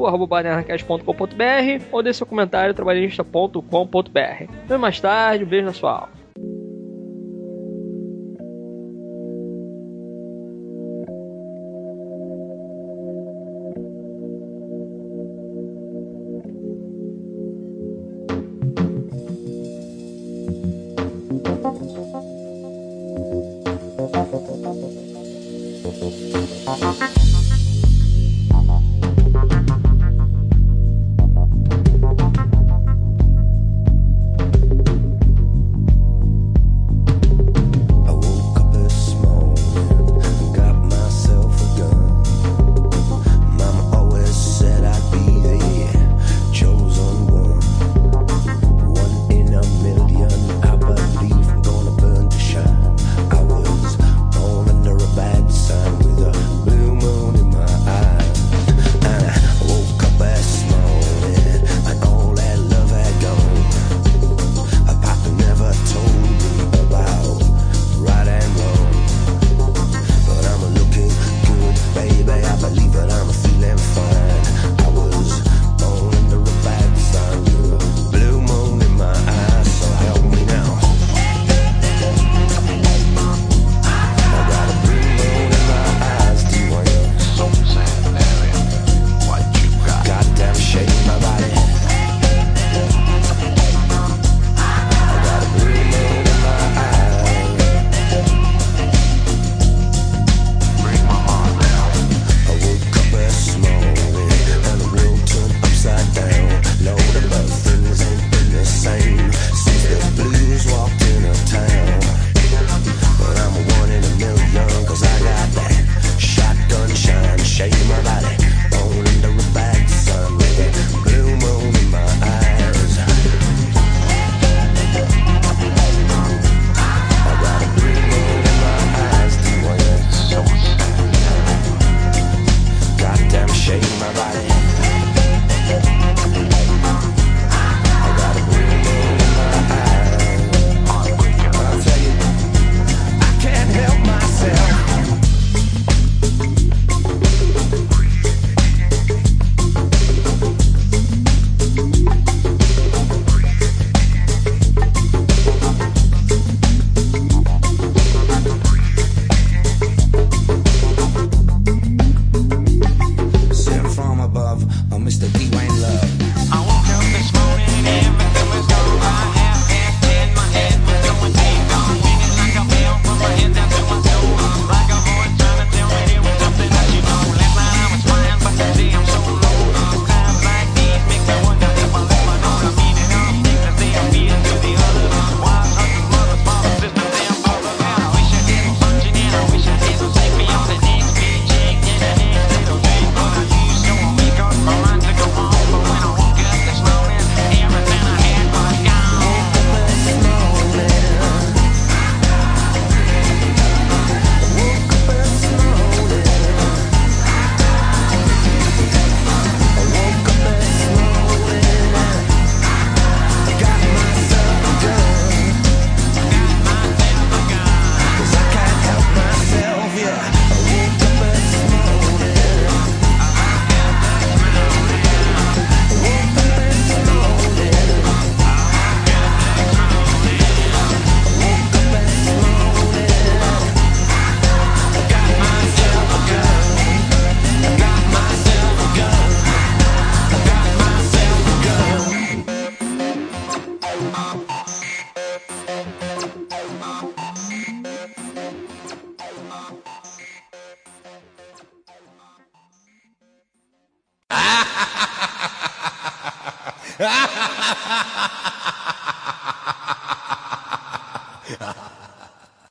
[1.92, 4.52] ou dê seu comentário trabalhista.com.br.
[4.66, 5.44] Até mais tarde.
[5.44, 6.17] Um beijo na sua alma.